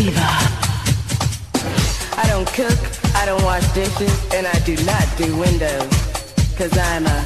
diva. 0.00 0.30
I 2.16 2.24
don't 2.28 2.48
cook, 2.48 2.80
I 3.14 3.26
don't 3.26 3.42
wash 3.42 3.66
dishes, 3.74 4.14
and 4.32 4.46
I 4.46 4.58
do 4.60 4.74
not 4.86 5.06
do 5.18 5.28
windows. 5.36 5.92
Cause 6.56 6.72
I'm 6.76 7.06
a 7.06 7.18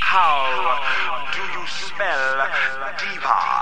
How 0.00 0.80
do 1.34 1.42
you 1.54 1.66
spell 1.66 2.48
diva? 2.98 3.53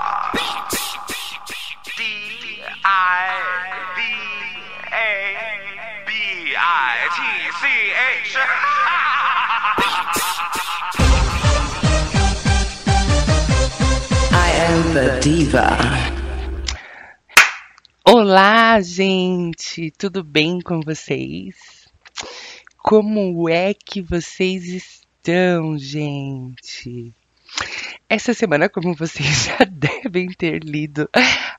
Diva. 14.93 15.69
Olá, 18.05 18.79
gente! 18.79 19.89
Tudo 19.97 20.23
bem 20.23 20.59
com 20.61 20.81
vocês? 20.81 21.89
Como 22.77 23.49
é 23.49 23.73
que 23.73 24.03
vocês 24.03 24.65
estão, 24.65 25.79
gente? 25.79 27.11
Essa 28.07 28.35
semana, 28.35 28.69
como 28.69 28.93
vocês 28.93 29.45
já 29.57 29.65
devem 29.65 30.27
ter 30.27 30.63
lido 30.63 31.09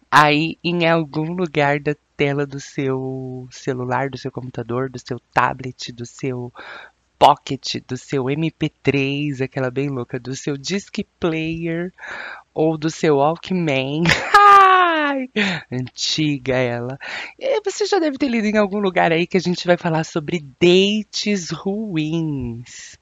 aí 0.08 0.56
em 0.62 0.88
algum 0.88 1.32
lugar 1.32 1.80
da 1.80 1.96
tela 2.16 2.46
do 2.46 2.60
seu 2.60 3.48
celular, 3.50 4.10
do 4.10 4.16
seu 4.16 4.30
computador, 4.30 4.88
do 4.88 5.00
seu 5.04 5.18
tablet, 5.32 5.90
do 5.90 6.06
seu 6.06 6.52
pocket, 7.18 7.78
do 7.88 7.96
seu 7.96 8.26
MP3, 8.26 9.42
aquela 9.42 9.72
bem 9.72 9.88
louca, 9.88 10.20
do 10.20 10.36
seu 10.36 10.56
disc 10.56 11.04
player 11.18 11.92
ou 12.54 12.78
do 12.78 12.90
seu 12.90 13.16
Walkman. 13.16 14.04
Antiga 15.70 16.56
ela. 16.56 16.98
E 17.38 17.60
você 17.62 17.84
já 17.86 17.98
deve 17.98 18.16
ter 18.16 18.28
lido 18.28 18.46
em 18.46 18.56
algum 18.56 18.78
lugar 18.78 19.12
aí 19.12 19.26
que 19.26 19.36
a 19.36 19.40
gente 19.40 19.66
vai 19.66 19.76
falar 19.76 20.04
sobre 20.04 20.44
dates 20.60 21.50
ruins. 21.50 22.96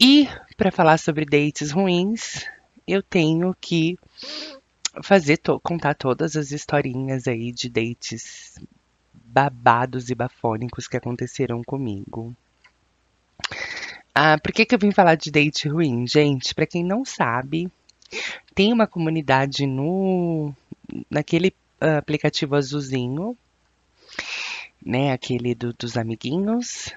E 0.00 0.28
para 0.56 0.72
falar 0.72 0.98
sobre 0.98 1.24
dates 1.24 1.70
ruins, 1.70 2.44
eu 2.86 3.02
tenho 3.02 3.54
que 3.60 3.98
fazer 5.02 5.38
contar 5.62 5.94
todas 5.94 6.36
as 6.36 6.50
historinhas 6.50 7.28
aí 7.28 7.52
de 7.52 7.68
dates 7.68 8.58
babados 9.12 10.08
e 10.08 10.14
bafônicos 10.14 10.88
que 10.88 10.96
aconteceram 10.96 11.62
comigo. 11.62 12.34
Ah, 14.14 14.38
por 14.38 14.52
que, 14.52 14.64
que 14.64 14.74
eu 14.74 14.78
vim 14.78 14.92
falar 14.92 15.14
de 15.14 15.30
date 15.30 15.68
ruim? 15.68 16.06
Gente, 16.06 16.54
para 16.54 16.66
quem 16.66 16.82
não 16.82 17.04
sabe, 17.04 17.70
tem 18.54 18.72
uma 18.72 18.86
comunidade 18.86 19.66
no 19.66 20.54
naquele 21.10 21.54
ah, 21.80 21.98
aplicativo 21.98 22.56
azulzinho, 22.56 23.36
né? 24.84 25.12
Aquele 25.12 25.54
do- 25.54 25.72
dos 25.72 25.96
amiguinhos. 25.96 26.92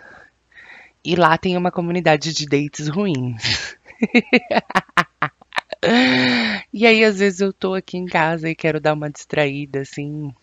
E 1.03 1.15
lá 1.15 1.37
tem 1.37 1.55
uma 1.57 1.71
comunidade 1.71 2.33
de 2.33 2.45
dates 2.45 2.87
ruins. 2.87 3.75
E 6.73 6.85
aí, 6.87 7.03
às 7.03 7.19
vezes, 7.19 7.41
eu 7.41 7.53
tô 7.53 7.73
aqui 7.73 7.97
em 7.97 8.05
casa 8.05 8.49
e 8.49 8.55
quero 8.55 8.79
dar 8.79 8.93
uma 8.93 9.09
distraída, 9.09 9.81
assim, 9.81 10.33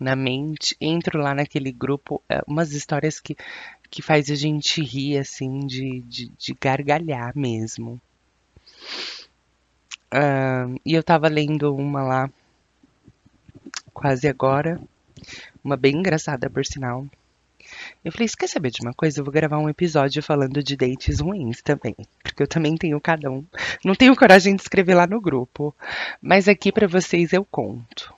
na 0.00 0.16
mente. 0.16 0.76
Entro 0.80 1.20
lá 1.20 1.34
naquele 1.34 1.70
grupo, 1.72 2.22
é, 2.28 2.40
umas 2.46 2.72
histórias 2.72 3.20
que, 3.20 3.36
que 3.90 4.02
faz 4.02 4.30
a 4.30 4.34
gente 4.34 4.82
rir, 4.82 5.18
assim, 5.18 5.60
de, 5.66 6.00
de, 6.02 6.28
de 6.30 6.54
gargalhar 6.60 7.32
mesmo. 7.36 8.00
Ah, 10.10 10.66
e 10.84 10.94
eu 10.94 11.02
tava 11.02 11.28
lendo 11.28 11.74
uma 11.74 12.02
lá, 12.02 12.30
quase 13.92 14.28
agora, 14.28 14.80
uma 15.64 15.76
bem 15.76 15.96
engraçada, 15.96 16.48
por 16.48 16.64
sinal. 16.64 17.06
Eu 18.04 18.12
falei, 18.12 18.28
quer 18.28 18.48
saber 18.48 18.70
de 18.70 18.80
uma 18.82 18.94
coisa? 18.94 19.20
Eu 19.20 19.24
vou 19.24 19.32
gravar 19.32 19.58
um 19.58 19.68
episódio 19.68 20.22
falando 20.22 20.62
de 20.62 20.76
dates 20.76 21.20
ruins 21.20 21.60
também. 21.62 21.96
Porque 22.22 22.42
eu 22.42 22.46
também 22.46 22.76
tenho 22.76 23.00
cada 23.00 23.30
um. 23.30 23.44
Não 23.84 23.94
tenho 23.94 24.16
coragem 24.16 24.54
de 24.54 24.62
escrever 24.62 24.94
lá 24.94 25.06
no 25.06 25.20
grupo. 25.20 25.74
Mas 26.22 26.48
aqui 26.48 26.70
pra 26.70 26.86
vocês 26.86 27.32
eu 27.32 27.44
conto. 27.44 28.14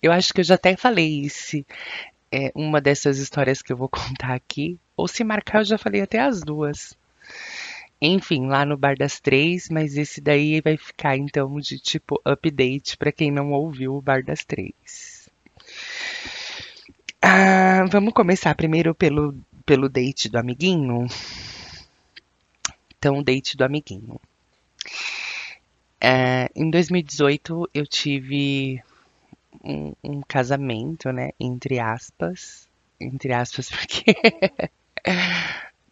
Eu 0.00 0.12
acho 0.12 0.32
que 0.32 0.40
eu 0.40 0.44
já 0.44 0.54
até 0.54 0.76
falei 0.76 1.28
se 1.28 1.66
é 2.30 2.50
uma 2.54 2.80
dessas 2.80 3.18
histórias 3.18 3.62
que 3.62 3.72
eu 3.72 3.76
vou 3.76 3.88
contar 3.90 4.34
aqui. 4.34 4.78
Ou 4.96 5.08
se 5.08 5.24
marcar, 5.24 5.60
eu 5.60 5.64
já 5.64 5.78
falei 5.78 6.00
até 6.00 6.20
as 6.20 6.40
duas. 6.40 6.96
Enfim, 8.04 8.48
lá 8.48 8.66
no 8.66 8.76
Bar 8.76 8.96
das 8.96 9.20
Três, 9.20 9.68
mas 9.68 9.96
esse 9.96 10.20
daí 10.20 10.60
vai 10.60 10.76
ficar 10.76 11.16
então 11.16 11.60
de 11.60 11.78
tipo 11.78 12.20
update 12.24 12.96
pra 12.96 13.12
quem 13.12 13.30
não 13.30 13.52
ouviu 13.52 13.94
o 13.94 14.02
Bar 14.02 14.24
das 14.24 14.44
Três. 14.44 15.30
Ah, 17.22 17.84
vamos 17.88 18.12
começar 18.12 18.56
primeiro 18.56 18.92
pelo, 18.92 19.32
pelo 19.64 19.88
date 19.88 20.28
do 20.28 20.36
amiguinho. 20.36 21.06
Então, 22.98 23.18
o 23.18 23.22
date 23.22 23.56
do 23.56 23.64
amiguinho. 23.64 24.20
Ah, 26.00 26.50
em 26.56 26.68
2018, 26.70 27.70
eu 27.72 27.86
tive 27.86 28.82
um, 29.62 29.92
um 30.02 30.20
casamento, 30.22 31.12
né? 31.12 31.30
Entre 31.38 31.78
aspas. 31.78 32.66
Entre 33.00 33.32
aspas, 33.32 33.70
porque. 33.70 34.16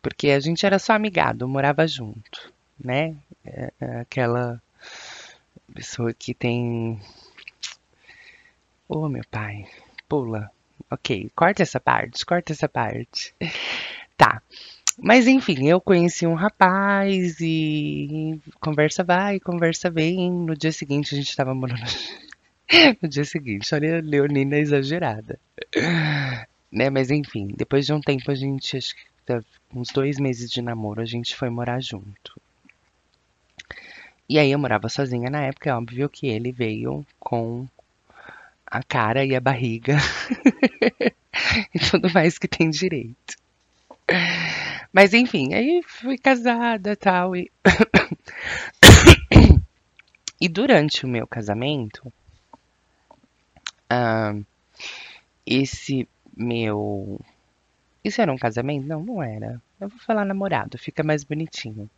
Porque 0.03 0.31
a 0.31 0.41
gente 0.41 0.65
era 0.65 0.79
só 0.79 0.95
amigado, 0.95 1.49
morava 1.49 1.87
junto, 1.87 2.53
né? 2.79 3.17
É, 3.45 3.73
é 3.81 4.01
aquela 4.01 4.61
pessoa 5.75 6.13
que 6.13 6.35
tem. 6.35 7.01
Ô, 8.89 9.09
meu 9.09 9.25
pai, 9.31 9.67
pula. 10.09 10.51
Ok, 10.91 11.31
corta 11.37 11.63
essa 11.63 11.79
parte, 11.79 12.27
corta 12.27 12.53
essa 12.53 12.69
parte. 12.69 13.35
Tá. 14.17 14.43
Mas 14.99 15.27
enfim, 15.27 15.69
eu 15.69 15.81
conheci 15.81 16.27
um 16.27 16.35
rapaz 16.35 17.41
e 17.41 18.39
conversa 18.61 19.03
vai, 19.03 19.41
conversa 19.41 19.89
vem. 19.89 20.31
No 20.31 20.55
dia 20.55 20.73
seguinte 20.73 21.15
a 21.15 21.19
gente 21.19 21.35
tava 21.35 21.55
morando. 21.55 21.81
No 23.03 23.09
dia 23.09 23.25
seguinte, 23.25 23.75
olha 23.75 23.99
a 23.99 24.01
Leonina 24.01 24.57
exagerada. 24.57 25.41
Né, 26.71 26.89
mas 26.89 27.11
enfim, 27.11 27.49
depois 27.57 27.85
de 27.85 27.93
um 27.93 28.01
tempo 28.01 28.31
a 28.31 28.35
gente, 28.37 28.77
acho 28.77 28.95
que 28.95 29.03
uns 29.75 29.91
dois 29.93 30.19
meses 30.19 30.51
de 30.51 30.61
namoro, 30.61 31.01
a 31.01 31.07
gente 31.07 31.37
foi 31.37 31.51
morar 31.51 31.81
junto. 31.81 32.41
E 34.29 34.39
aí 34.39 34.53
eu 34.53 34.59
morava 34.59 34.89
sozinha 34.89 35.29
na 35.29 35.43
época, 35.43 35.71
é 35.71 35.75
óbvio 35.75 36.09
que 36.09 36.29
ele 36.29 36.53
veio 36.53 37.05
com 37.19 37.67
a 38.65 38.83
cara 38.83 39.25
e 39.25 39.35
a 39.35 39.41
barriga 39.41 39.97
e 41.75 41.79
tudo 41.91 42.13
mais 42.13 42.39
que 42.39 42.47
tem 42.47 42.71
direito. 42.71 43.37
Mas 44.93 45.15
enfim, 45.15 45.53
aí 45.55 45.83
fui 45.85 46.17
casada 46.17 46.97
tal 46.97 47.35
e 47.35 47.51
e 50.41 50.49
durante 50.49 51.05
o 51.05 51.09
meu 51.09 51.27
casamento, 51.27 52.13
ah, 53.89 54.35
esse 55.45 56.09
meu 56.37 57.21
isso 58.05 58.21
era 58.21 58.33
um 58.33 58.39
casamento? 58.39 58.87
Não, 58.87 59.03
não 59.03 59.23
era. 59.23 59.61
Eu 59.81 59.89
vou 59.89 59.99
falar 59.99 60.25
namorado, 60.25 60.79
fica 60.79 61.03
mais 61.03 61.23
bonitinho. 61.25 61.89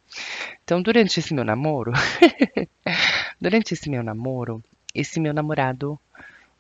Então, 0.65 0.83
durante 0.83 1.19
esse 1.21 1.33
meu 1.33 1.45
namoro, 1.45 1.93
durante 3.41 3.75
esse 3.75 3.89
meu 3.89 4.03
namoro, 4.03 4.63
esse 4.95 5.21
meu 5.21 5.33
namorado 5.33 5.99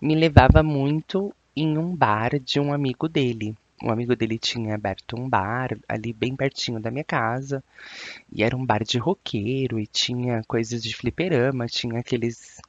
me 0.00 0.14
levava 0.14 0.62
muito 0.62 1.34
em 1.56 1.76
um 1.76 1.94
bar 1.94 2.38
de 2.38 2.58
um 2.58 2.72
amigo 2.72 3.08
dele. 3.08 3.54
Um 3.82 3.90
amigo 3.90 4.14
dele 4.14 4.38
tinha 4.38 4.74
aberto 4.74 5.16
um 5.18 5.28
bar 5.28 5.76
ali 5.88 6.12
bem 6.12 6.36
pertinho 6.36 6.80
da 6.80 6.90
minha 6.90 7.04
casa. 7.04 7.62
E 8.32 8.42
era 8.42 8.56
um 8.56 8.64
bar 8.64 8.84
de 8.84 8.98
roqueiro 8.98 9.78
e 9.78 9.86
tinha 9.86 10.42
coisas 10.46 10.82
de 10.82 10.94
fliperama, 10.94 11.66
tinha 11.66 11.98
aqueles 11.98 12.60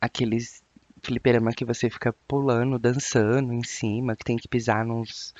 aqueles 0.00 0.62
fliperama 1.02 1.52
que 1.52 1.64
você 1.64 1.88
fica 1.88 2.12
pulando, 2.26 2.78
dançando 2.78 3.52
em 3.52 3.62
cima, 3.62 4.16
que 4.16 4.24
tem 4.24 4.36
que 4.36 4.48
pisar 4.48 4.84
nos 4.84 5.32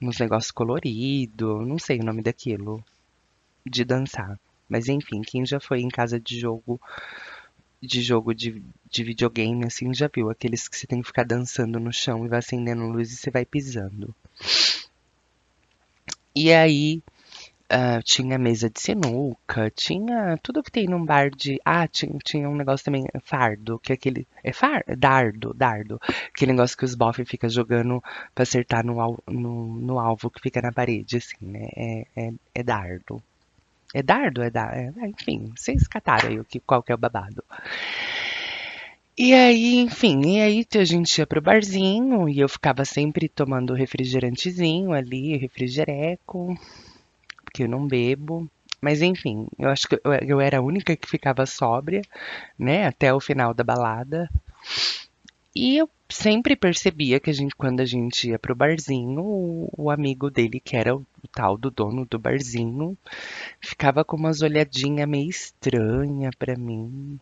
nos 0.00 0.18
negócios 0.18 0.50
coloridos, 0.50 1.66
não 1.66 1.78
sei 1.78 2.00
o 2.00 2.04
nome 2.04 2.22
daquilo 2.22 2.84
de 3.64 3.84
dançar. 3.84 4.38
Mas 4.68 4.88
enfim, 4.88 5.22
quem 5.22 5.44
já 5.46 5.58
foi 5.58 5.80
em 5.80 5.88
casa 5.88 6.20
de 6.20 6.38
jogo 6.38 6.80
de 7.80 8.02
jogo 8.02 8.34
de, 8.34 8.62
de 8.90 9.04
videogame, 9.04 9.64
assim, 9.64 9.94
já 9.94 10.10
viu 10.12 10.28
aqueles 10.30 10.68
que 10.68 10.76
você 10.76 10.86
tem 10.86 11.00
que 11.00 11.06
ficar 11.06 11.24
dançando 11.24 11.78
no 11.78 11.92
chão 11.92 12.24
e 12.24 12.28
vai 12.28 12.40
acendendo 12.40 12.88
luz 12.88 13.12
e 13.12 13.16
você 13.16 13.30
vai 13.30 13.44
pisando. 13.44 14.14
E 16.34 16.52
aí, 16.52 17.02
ah, 17.70 18.00
tinha 18.02 18.38
mesa 18.38 18.70
de 18.70 18.80
sinuca, 18.80 19.70
tinha 19.70 20.38
tudo 20.42 20.62
que 20.62 20.70
tem 20.70 20.86
num 20.86 21.04
bar 21.04 21.30
de. 21.30 21.60
Ah, 21.64 21.86
tinha, 21.86 22.16
tinha 22.24 22.48
um 22.48 22.56
negócio 22.56 22.84
também, 22.84 23.04
fardo, 23.22 23.78
que 23.78 23.92
é 23.92 23.94
aquele. 23.94 24.26
É 24.42 24.52
far? 24.52 24.82
Dardo, 24.96 25.52
dardo. 25.54 26.00
Aquele 26.34 26.52
negócio 26.52 26.76
que 26.76 26.84
os 26.84 26.94
bofs 26.94 27.28
ficam 27.28 27.50
jogando 27.50 28.02
pra 28.34 28.42
acertar 28.42 28.84
no, 28.84 29.22
no, 29.28 29.66
no 29.80 29.98
alvo 29.98 30.30
que 30.30 30.40
fica 30.40 30.62
na 30.62 30.72
parede, 30.72 31.18
assim, 31.18 31.36
né? 31.42 31.68
É, 31.76 32.06
é, 32.16 32.32
é 32.54 32.62
dardo. 32.62 33.22
É 33.94 34.02
dardo? 34.02 34.42
É 34.42 34.50
dardo? 34.50 34.74
É, 34.74 34.92
ah, 35.02 35.08
enfim, 35.08 35.52
vocês 35.54 35.86
cataram 35.86 36.30
aí 36.30 36.40
o 36.40 36.44
que, 36.44 36.60
qual 36.60 36.82
que 36.82 36.92
é 36.92 36.94
o 36.94 36.98
babado. 36.98 37.44
E 39.16 39.34
aí, 39.34 39.78
enfim, 39.80 40.36
e 40.36 40.40
aí 40.40 40.66
a 40.74 40.84
gente 40.84 41.18
ia 41.18 41.26
pro 41.26 41.42
barzinho 41.42 42.28
e 42.28 42.38
eu 42.38 42.48
ficava 42.48 42.84
sempre 42.84 43.28
tomando 43.28 43.74
refrigerantezinho 43.74 44.92
ali, 44.92 45.36
refrigereco, 45.36 46.56
porque 47.48 47.64
eu 47.64 47.68
não 47.68 47.86
bebo. 47.86 48.48
Mas 48.80 49.02
enfim, 49.02 49.48
eu 49.58 49.68
acho 49.70 49.88
que 49.88 50.00
eu, 50.04 50.40
era 50.40 50.58
a 50.58 50.62
única 50.62 50.94
que 50.94 51.08
ficava 51.08 51.44
sóbria, 51.46 52.02
né, 52.56 52.86
até 52.86 53.12
o 53.12 53.18
final 53.18 53.52
da 53.52 53.64
balada. 53.64 54.30
E 55.54 55.78
eu 55.78 55.90
sempre 56.08 56.54
percebia 56.54 57.18
que 57.18 57.30
a 57.30 57.32
gente, 57.32 57.56
quando 57.56 57.80
a 57.80 57.84
gente 57.84 58.28
ia 58.28 58.38
pro 58.38 58.54
barzinho, 58.54 59.20
o, 59.20 59.68
o 59.76 59.90
amigo 59.90 60.30
dele, 60.30 60.60
que 60.60 60.76
era 60.76 60.94
o, 60.94 61.00
o 61.00 61.28
tal 61.32 61.58
do 61.58 61.70
dono 61.70 62.06
do 62.06 62.18
barzinho, 62.18 62.96
ficava 63.60 64.04
com 64.04 64.16
umas 64.16 64.42
olhadinhas 64.42 65.08
meio 65.08 65.28
estranhas 65.28 66.34
pra 66.38 66.54
mim. 66.56 67.18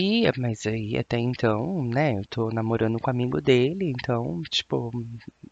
E, 0.00 0.30
mas 0.38 0.64
aí 0.64 0.96
até 0.96 1.18
então, 1.18 1.82
né, 1.82 2.16
eu 2.16 2.24
tô 2.26 2.50
namorando 2.50 3.00
com 3.00 3.08
o 3.08 3.10
amigo 3.10 3.40
dele, 3.40 3.90
então, 3.90 4.40
tipo, 4.48 4.92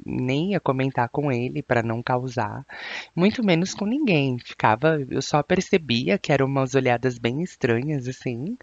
nem 0.04 0.52
ia 0.52 0.60
comentar 0.60 1.08
com 1.08 1.32
ele 1.32 1.64
pra 1.64 1.82
não 1.82 2.00
causar, 2.00 2.64
muito 3.12 3.42
menos 3.42 3.74
com 3.74 3.84
ninguém. 3.84 4.38
Ficava, 4.38 5.04
eu 5.10 5.20
só 5.20 5.42
percebia 5.42 6.16
que 6.16 6.30
eram 6.30 6.46
umas 6.46 6.76
olhadas 6.76 7.18
bem 7.18 7.42
estranhas 7.42 8.06
assim, 8.06 8.56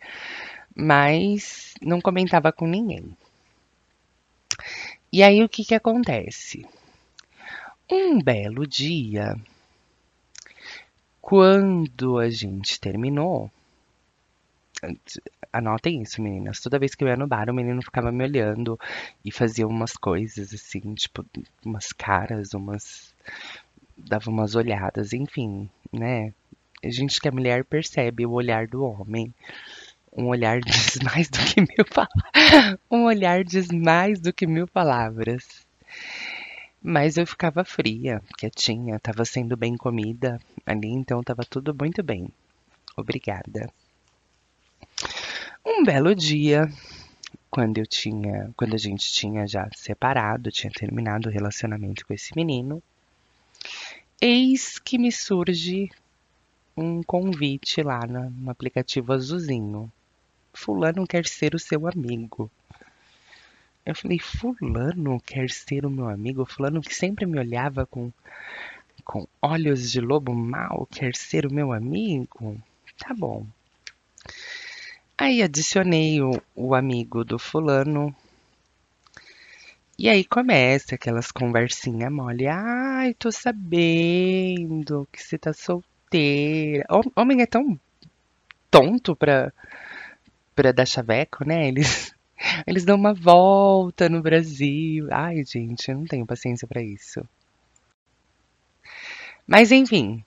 mas 0.74 1.74
não 1.82 2.00
comentava 2.00 2.50
com 2.54 2.66
ninguém. 2.66 3.18
E 5.12 5.22
aí 5.22 5.44
o 5.44 5.50
que 5.50 5.66
que 5.66 5.76
acontece? 5.76 6.66
Um 7.92 8.22
belo 8.22 8.66
dia, 8.66 9.36
quando 11.22 12.20
a 12.20 12.30
gente 12.30 12.80
terminou, 12.80 13.52
Anotem 15.52 16.02
isso, 16.02 16.22
meninas. 16.22 16.60
Toda 16.60 16.80
vez 16.80 16.96
que 16.96 17.04
eu 17.04 17.08
ia 17.08 17.16
no 17.16 17.28
bar, 17.28 17.50
o 17.50 17.54
menino 17.54 17.82
ficava 17.82 18.12
me 18.12 18.24
olhando 18.24 18.80
e 19.24 19.32
fazia 19.32 19.68
umas 19.68 19.94
coisas 19.94 20.54
assim, 20.54 20.94
tipo, 20.96 21.26
umas 21.64 21.94
caras, 21.94 22.54
umas. 22.54 23.14
dava 23.98 24.30
umas 24.30 24.56
olhadas, 24.56 25.14
enfim, 25.14 25.70
né? 25.92 26.34
A 26.84 26.90
gente 26.90 27.22
que 27.22 27.28
é 27.28 27.32
mulher 27.32 27.64
percebe 27.64 28.26
o 28.26 28.32
olhar 28.32 28.68
do 28.68 28.84
homem. 28.84 29.34
Um 30.12 30.28
olhar 30.28 30.60
diz 30.66 31.00
mais 31.04 31.30
do 31.30 31.40
que 31.40 31.62
mil 31.62 31.86
palavras. 31.86 32.78
Um 32.90 33.04
olhar 33.06 33.44
diz 33.44 33.68
mais 33.70 34.20
do 34.20 34.34
que 34.34 34.46
mil 34.46 34.68
palavras. 34.68 35.66
Mas 36.82 37.16
eu 37.16 37.26
ficava 37.26 37.64
fria, 37.64 38.22
quietinha, 38.38 39.00
tava 39.00 39.24
sendo 39.24 39.56
bem 39.56 39.78
comida 39.78 40.40
ali, 40.66 40.90
então 40.90 41.24
tava 41.24 41.44
tudo 41.46 41.74
muito 41.74 42.04
bem. 42.04 42.28
Obrigada. 42.98 43.70
Um 45.66 45.82
belo 45.86 46.14
dia, 46.14 46.70
quando 47.50 47.78
eu 47.78 47.88
tinha, 47.88 48.52
quando 48.58 48.74
a 48.74 48.78
gente 48.78 49.10
tinha 49.14 49.48
já 49.48 49.70
separado, 49.74 50.52
tinha 50.52 50.70
terminado 50.70 51.30
o 51.30 51.32
relacionamento 51.32 52.06
com 52.06 52.14
esse 52.14 52.36
menino, 52.36 52.84
eis 54.20 54.78
que 54.78 54.98
me 54.98 55.10
surge 55.10 55.90
um 56.76 57.02
convite 57.02 57.82
lá 57.82 58.06
no, 58.06 58.52
aplicativo 58.52 59.14
azulzinho. 59.14 59.90
Fulano 60.54 61.08
quer 61.08 61.26
ser 61.26 61.56
o 61.56 61.60
seu 61.60 61.88
amigo. 61.88 62.52
Eu 63.86 63.96
falei, 63.96 64.20
fulano 64.20 65.22
quer 65.22 65.50
ser 65.50 65.86
o 65.86 65.90
meu 65.90 66.10
amigo? 66.10 66.46
Fulano 66.46 66.82
que 66.82 66.94
sempre 66.94 67.26
me 67.26 67.40
olhava 67.40 67.86
com, 67.86 68.12
com 69.06 69.26
olhos 69.42 69.90
de 69.90 70.02
lobo 70.02 70.36
mau 70.36 70.86
quer 70.92 71.16
ser 71.16 71.46
o 71.46 71.54
meu 71.54 71.72
amigo? 71.72 72.62
Tá 72.98 73.14
bom. 73.14 73.48
Aí 75.18 75.42
adicionei 75.42 76.22
o, 76.22 76.40
o 76.56 76.76
amigo 76.76 77.24
do 77.26 77.40
fulano. 77.40 78.16
E 79.98 80.10
aí 80.10 80.24
começa 80.26 80.96
aquelas 80.96 81.32
conversinhas 81.32 82.12
mole. 82.12 82.48
Ai, 82.48 83.14
tô 83.14 83.32
sabendo 83.32 85.08
que 85.12 85.22
você 85.22 85.38
tá 85.38 85.54
solteira. 85.54 86.84
Hom- 86.90 87.12
Homem 87.16 87.42
é 87.42 87.46
tão 87.46 87.80
tonto 88.72 89.16
pra, 89.16 89.54
pra 90.56 90.72
dar 90.72 90.86
chaveco, 90.86 91.46
né? 91.46 91.68
Eles, 91.68 92.14
eles 92.68 92.86
dão 92.86 92.96
uma 92.96 93.14
volta 93.14 94.10
no 94.10 94.22
Brasil. 94.22 95.08
Ai, 95.12 95.44
gente, 95.44 95.90
eu 95.90 95.98
não 95.98 96.06
tenho 96.06 96.26
paciência 96.26 96.68
pra 96.68 96.82
isso. 96.82 97.22
Mas 99.48 99.72
enfim, 99.72 100.24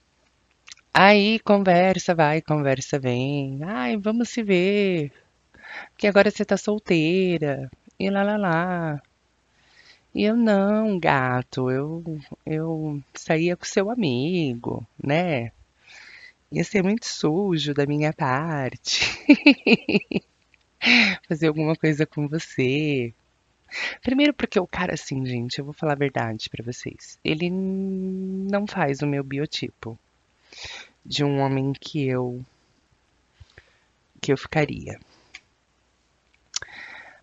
aí 0.97 1.39
conversa 1.39 2.15
vai, 2.15 2.41
conversa 2.41 2.99
vem. 2.99 3.59
Ai, 3.63 3.97
vamos 3.97 4.29
se 4.29 4.43
ver. 4.43 5.11
Que 5.97 6.07
agora 6.07 6.31
você 6.31 6.45
tá 6.45 6.57
solteira. 6.57 7.69
E 7.99 8.09
lá 8.09 8.23
lá 8.23 8.37
lá. 8.37 9.01
E 10.13 10.23
eu 10.23 10.35
não, 10.35 10.99
gato, 10.99 11.69
eu 11.71 12.03
eu 12.45 13.01
saía 13.13 13.55
com 13.55 13.65
seu 13.65 13.89
amigo, 13.91 14.85
né? 15.03 15.51
Ia 16.51 16.63
ser 16.63 16.83
muito 16.83 17.05
sujo 17.05 17.73
da 17.73 17.85
minha 17.85 18.13
parte 18.13 19.01
fazer 21.27 21.47
alguma 21.47 21.75
coisa 21.75 22.05
com 22.05 22.27
você. 22.27 23.13
Primeiro 24.01 24.33
porque 24.33 24.59
o 24.59 24.67
cara 24.67 24.93
assim, 24.95 25.25
gente, 25.25 25.59
eu 25.59 25.65
vou 25.65 25.73
falar 25.73 25.93
a 25.93 25.95
verdade 25.95 26.49
pra 26.49 26.63
vocês. 26.63 27.19
Ele 27.23 27.49
não 27.49 28.65
faz 28.67 29.01
o 29.01 29.07
meu 29.07 29.23
biotipo 29.23 29.97
de 31.05 31.23
um 31.23 31.39
homem 31.39 31.73
que 31.73 32.07
eu 32.07 32.43
que 34.21 34.31
eu 34.31 34.37
ficaria. 34.37 34.99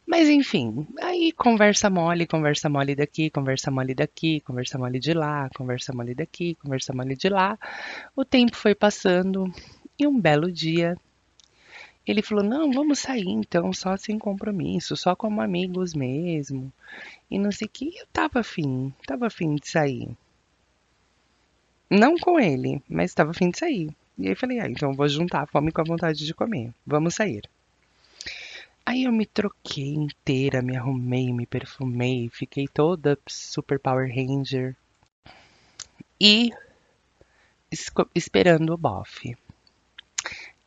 Mas 0.06 0.28
enfim, 0.28 0.86
aí 1.00 1.32
conversa 1.32 1.88
mole, 1.88 2.26
conversa 2.26 2.68
mole 2.68 2.94
daqui, 2.94 3.30
conversa 3.30 3.70
mole 3.70 3.94
daqui, 3.94 4.40
conversa 4.40 4.78
mole 4.78 4.98
de 4.98 5.14
lá, 5.14 5.48
conversa 5.56 5.92
mole 5.92 6.14
daqui, 6.14 6.54
conversa 6.56 6.92
mole 6.92 7.16
de 7.16 7.28
lá. 7.28 7.58
O 8.14 8.24
tempo 8.24 8.56
foi 8.56 8.74
passando 8.74 9.50
e 9.98 10.06
um 10.06 10.20
belo 10.20 10.52
dia 10.52 10.96
ele 12.06 12.22
falou: 12.22 12.44
Não, 12.44 12.70
vamos 12.70 12.98
sair 12.98 13.28
então, 13.28 13.72
só 13.72 13.96
sem 13.96 14.18
compromisso, 14.18 14.96
só 14.96 15.16
como 15.16 15.40
amigos 15.40 15.94
mesmo. 15.94 16.72
E 17.30 17.38
não 17.38 17.50
sei 17.50 17.66
o 17.66 17.70
que. 17.70 17.96
Eu 17.96 18.06
tava 18.12 18.40
afim, 18.40 18.92
tava 19.06 19.26
afim 19.26 19.54
de 19.54 19.68
sair. 19.68 20.14
Não 21.90 22.16
com 22.16 22.40
ele, 22.40 22.82
mas 22.88 23.14
tava 23.14 23.30
afim 23.30 23.50
de 23.50 23.58
sair. 23.58 23.94
E 24.18 24.28
aí 24.28 24.34
falei: 24.34 24.60
Ah, 24.60 24.68
então 24.68 24.94
vou 24.94 25.08
juntar 25.08 25.42
a 25.42 25.46
fome 25.46 25.72
com 25.72 25.80
a 25.80 25.84
vontade 25.84 26.24
de 26.24 26.34
comer. 26.34 26.72
Vamos 26.86 27.14
sair. 27.14 27.48
Aí 28.86 29.04
eu 29.04 29.12
me 29.12 29.24
troquei 29.24 29.94
inteira, 29.94 30.60
me 30.60 30.76
arrumei, 30.76 31.32
me 31.32 31.46
perfumei, 31.46 32.28
fiquei 32.28 32.68
toda 32.68 33.18
super 33.26 33.78
Power 33.78 34.08
Ranger. 34.14 34.76
E 36.20 36.50
esperando 38.14 38.72
o 38.72 38.78
bofe. 38.78 39.36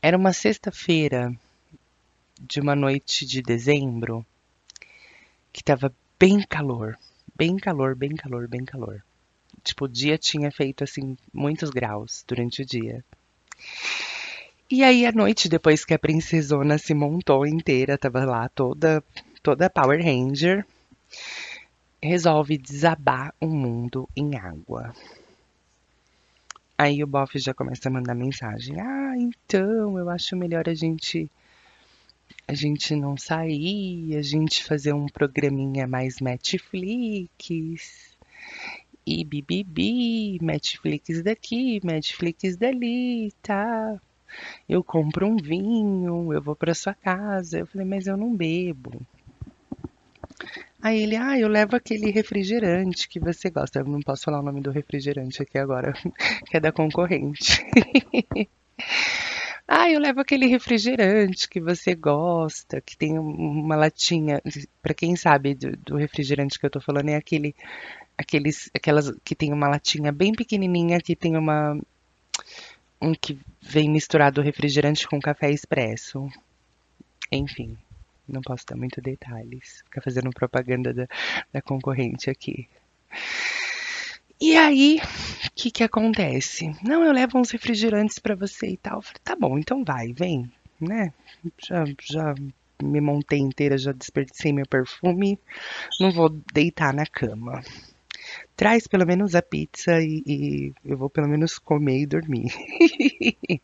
Era 0.02 0.18
uma 0.18 0.34
sexta-feira 0.34 1.32
de 2.40 2.60
uma 2.60 2.76
noite 2.76 3.26
de 3.26 3.42
dezembro 3.42 4.26
que 5.54 5.64
tava 5.64 5.94
bem 6.20 6.42
calor. 6.42 6.98
Bem 7.36 7.58
calor, 7.58 7.96
bem 7.96 8.16
calor, 8.16 8.48
bem 8.48 8.66
calor. 8.66 9.04
Tipo, 9.64 9.86
o 9.86 9.88
dia 9.88 10.18
tinha 10.18 10.52
feito 10.52 10.84
assim 10.84 11.18
muitos 11.34 11.70
graus 11.70 12.24
durante 12.28 12.62
o 12.62 12.66
dia. 12.66 13.04
E 14.70 14.84
aí 14.84 15.06
à 15.06 15.12
noite, 15.12 15.48
depois 15.50 15.86
que 15.86 15.94
a 15.94 16.00
princesona 16.00 16.78
se 16.78 16.94
montou 16.94 17.46
inteira, 17.46 17.98
tava 17.98 18.26
lá 18.26 18.50
toda 18.50 19.04
toda 19.42 19.70
Power 19.70 20.04
Ranger, 20.04 20.66
resolve 22.02 22.58
desabar 22.58 23.34
o 23.40 23.48
mundo 23.48 24.10
em 24.16 24.36
água. 24.36 24.94
Aí 26.78 27.04
o 27.04 27.08
bofe 27.08 27.40
já 27.40 27.54
começa 27.54 27.90
a 27.90 27.92
mandar 27.92 28.14
mensagem. 28.14 28.80
Ah, 28.80 29.14
então 29.18 29.98
eu 29.98 30.10
acho 30.10 30.36
melhor 30.36 30.68
a 30.70 30.74
gente 30.74 31.30
a 32.48 32.54
gente 32.54 32.96
não 32.96 33.18
sair, 33.18 34.16
a 34.16 34.22
gente 34.22 34.64
fazer 34.64 34.94
um 34.94 35.08
programinha 35.08 35.88
mais 35.88 36.20
Netflix. 36.20 37.32
E 39.10 39.24
bibibi, 39.24 40.38
Netflix 40.42 41.24
daqui, 41.24 41.80
Netflix 41.82 42.58
dali, 42.58 43.32
tá? 43.42 43.98
Eu 44.68 44.84
compro 44.84 45.26
um 45.26 45.38
vinho, 45.38 46.34
eu 46.34 46.42
vou 46.42 46.58
pra 46.58 46.74
sua 46.74 46.94
casa. 46.94 47.60
Eu 47.60 47.68
falei, 47.68 47.88
mas 47.88 48.06
eu 48.06 48.18
não 48.18 48.36
bebo. 48.36 49.02
Aí 50.82 51.04
ele, 51.04 51.16
ah, 51.16 51.40
eu 51.40 51.48
levo 51.48 51.78
aquele 51.78 52.12
refrigerante 52.12 53.08
que 53.08 53.18
você 53.18 53.50
gosta. 53.50 53.80
Eu 53.80 53.86
não 53.86 54.02
posso 54.02 54.24
falar 54.26 54.42
o 54.42 54.44
nome 54.44 54.60
do 54.60 54.72
refrigerante 54.72 55.42
aqui 55.42 55.58
agora, 55.58 55.94
que 56.46 56.58
é 56.58 56.60
da 56.60 56.74
concorrente. 56.74 57.66
ah, 59.66 59.90
eu 59.90 60.02
levo 60.02 60.20
aquele 60.20 60.48
refrigerante 60.48 61.48
que 61.48 61.62
você 61.62 61.96
gosta, 61.96 62.82
que 62.82 62.98
tem 62.98 63.18
uma 63.18 63.78
latinha. 63.78 64.42
Pra 64.82 64.94
quem 64.94 65.16
sabe 65.16 65.56
do, 65.56 65.72
do 65.78 65.96
refrigerante 65.96 66.60
que 66.60 66.66
eu 66.66 66.70
tô 66.70 66.82
falando, 66.82 67.08
é 67.08 67.16
aquele, 67.16 67.56
aqueles, 68.18 68.70
aquelas 68.74 69.12
que 69.24 69.36
tem 69.36 69.54
uma 69.54 69.68
latinha 69.68 70.12
bem 70.12 70.34
pequenininha, 70.34 71.00
que 71.00 71.16
tem 71.16 71.38
uma 71.38 71.80
um 73.00 73.14
que 73.14 73.40
vem 73.62 73.90
misturado 73.90 74.42
refrigerante 74.42 75.08
com 75.08 75.20
café 75.20 75.52
expresso. 75.52 76.28
Enfim, 77.32 77.78
não 78.28 78.42
posso 78.42 78.66
dar 78.66 78.76
muito 78.76 79.02
detalhes. 79.02 79.84
Ficar 79.86 80.02
fazendo 80.02 80.32
propaganda 80.32 80.94
da, 80.94 81.08
da 81.54 81.62
concorrente 81.62 82.30
aqui. 82.30 82.68
E 84.40 84.56
aí, 84.56 85.00
o 85.46 85.52
que 85.56 85.72
que 85.72 85.84
acontece? 85.84 86.72
Não, 86.84 87.04
eu 87.04 87.12
levo 87.12 87.40
uns 87.40 87.52
refrigerantes 87.52 88.20
para 88.20 88.36
você 88.36 88.68
e 88.68 88.78
tal. 88.78 89.02
Falei, 89.02 89.22
tá 89.24 89.36
bom, 89.36 89.58
então 89.58 89.84
vai, 89.84 90.14
vem, 90.14 90.52
né? 90.80 91.12
Já, 91.60 91.86
já 92.02 92.36
me 92.82 93.02
montei 93.02 93.40
inteira, 93.40 93.78
já 93.78 93.92
desperdicei 93.92 94.54
meu 94.54 94.68
perfume. 94.68 95.40
Não 96.00 96.12
vou 96.12 96.30
deitar 96.30 96.94
na 96.94 97.06
cama. 97.06 97.64
Traz 98.58 98.88
pelo 98.88 99.06
menos 99.06 99.36
a 99.36 99.42
pizza 99.42 100.02
e, 100.02 100.24
e 100.26 100.74
eu 100.84 100.98
vou 100.98 101.12
pelo 101.12 101.28
menos 101.28 101.60
comer 101.60 102.00
e 102.00 102.06
dormir. 102.08 102.52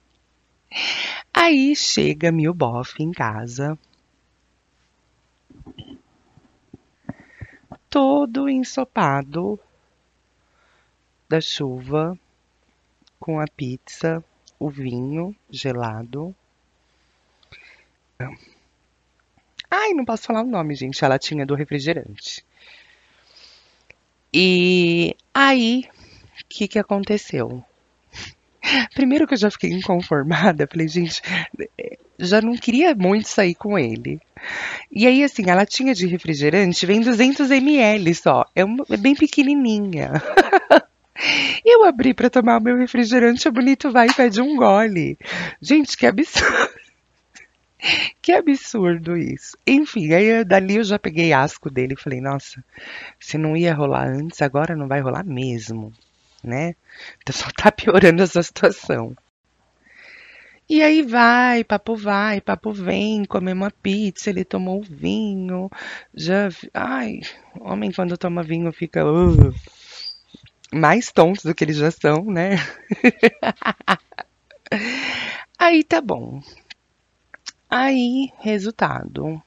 Aí 1.34 1.76
chega 1.76 2.32
meu 2.32 2.54
bofe 2.54 3.02
em 3.02 3.12
casa. 3.12 3.76
Todo 7.90 8.48
ensopado 8.48 9.60
da 11.28 11.42
chuva, 11.42 12.16
com 13.20 13.40
a 13.40 13.48
pizza, 13.48 14.24
o 14.60 14.70
vinho 14.70 15.36
gelado. 15.50 16.36
Ai, 19.72 19.94
não 19.94 20.06
posso 20.06 20.28
falar 20.28 20.44
o 20.44 20.48
nome, 20.48 20.76
gente. 20.76 21.04
A 21.04 21.08
latinha 21.08 21.48
do 21.48 21.56
refrigerante. 21.56 22.46
E 24.34 25.16
aí, 25.34 25.86
o 26.42 26.46
que, 26.50 26.68
que 26.68 26.80
aconteceu? 26.80 27.64
Primeiro 28.96 29.28
que 29.28 29.34
eu 29.34 29.38
já 29.38 29.52
fiquei 29.52 29.72
inconformada, 29.72 30.68
falei, 30.72 30.88
gente, 30.88 31.22
já 32.18 32.42
não 32.42 32.56
queria 32.56 32.96
muito 32.96 33.28
sair 33.28 33.56
com 33.56 33.78
ele. 33.78 34.20
E 34.92 35.06
aí, 35.06 35.24
assim, 35.24 35.50
a 35.50 35.56
latinha 35.56 35.94
de 35.94 36.08
refrigerante 36.08 36.86
vem 36.86 37.02
200 37.02 37.52
ml 37.52 38.16
só, 38.16 38.46
é, 38.56 38.62
é 38.62 38.98
bem 38.98 39.16
pequenininha. 39.16 40.12
Eu 41.64 41.86
abri 41.86 42.14
para 42.14 42.30
tomar 42.30 42.58
o 42.58 42.64
meu 42.64 42.76
refrigerante, 42.76 43.48
o 43.48 43.52
bonito 43.52 43.92
vai 43.92 44.08
e 44.08 44.14
pede 44.14 44.42
um 44.42 44.56
gole. 44.56 45.18
Gente, 45.62 45.96
que 45.96 46.08
absurdo. 46.08 46.83
Que 48.22 48.32
absurdo 48.32 49.18
isso. 49.18 49.58
Enfim, 49.68 50.14
aí 50.14 50.44
dali 50.46 50.78
eu 50.78 50.84
já 50.84 50.98
peguei 50.98 51.34
asco 51.34 51.70
dele 51.70 51.94
e 51.94 52.02
falei, 52.02 52.22
nossa, 52.22 52.64
se 53.20 53.38
não 53.38 53.58
ia 53.58 53.74
rolar 53.74 54.08
antes, 54.08 54.42
agora 54.42 54.76
não 54.76 54.88
vai 54.88 55.02
rolar 55.02 55.26
mesmo, 55.26 55.92
né? 56.44 56.76
Então 57.22 57.36
só 57.36 57.48
tá 57.56 57.72
piorando 57.72 58.24
essa 58.24 58.42
situação. 58.42 59.16
E 60.70 60.82
aí 60.82 61.02
vai, 61.02 61.64
papo 61.64 61.96
vai, 61.96 62.40
papo 62.40 62.72
vem, 62.72 63.26
comemos 63.26 63.64
uma 63.66 63.72
pizza, 63.72 64.30
ele 64.30 64.46
tomou 64.46 64.82
vinho, 64.82 65.70
já. 66.16 66.50
Ai, 66.74 67.20
homem 67.60 67.92
quando 67.92 68.18
toma 68.18 68.42
vinho 68.44 68.72
fica. 68.72 69.06
Uh, 69.06 69.54
mais 70.74 71.12
tontos 71.12 71.44
do 71.44 71.54
que 71.54 71.64
eles 71.64 71.78
já 71.78 71.92
são, 71.92 72.26
né? 72.26 72.56
aí 75.60 75.84
tá 75.84 76.02
bom. 76.02 76.42
Aí, 77.76 78.32
resultado. 78.38 79.42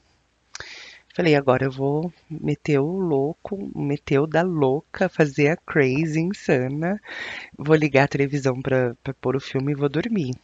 Falei, 1.14 1.36
agora 1.36 1.66
eu 1.66 1.70
vou 1.70 2.12
meter 2.28 2.80
o 2.80 2.98
louco, 2.98 3.70
meter 3.72 4.18
o 4.18 4.26
da 4.26 4.42
louca, 4.42 5.08
fazer 5.08 5.50
a 5.50 5.56
crazy 5.56 6.18
insana. 6.18 7.00
Vou 7.56 7.76
ligar 7.76 8.02
a 8.02 8.08
televisão 8.08 8.60
pra, 8.60 8.96
pra 8.96 9.14
pôr 9.14 9.36
o 9.36 9.40
filme 9.40 9.70
e 9.70 9.76
vou 9.76 9.88
dormir. 9.88 10.34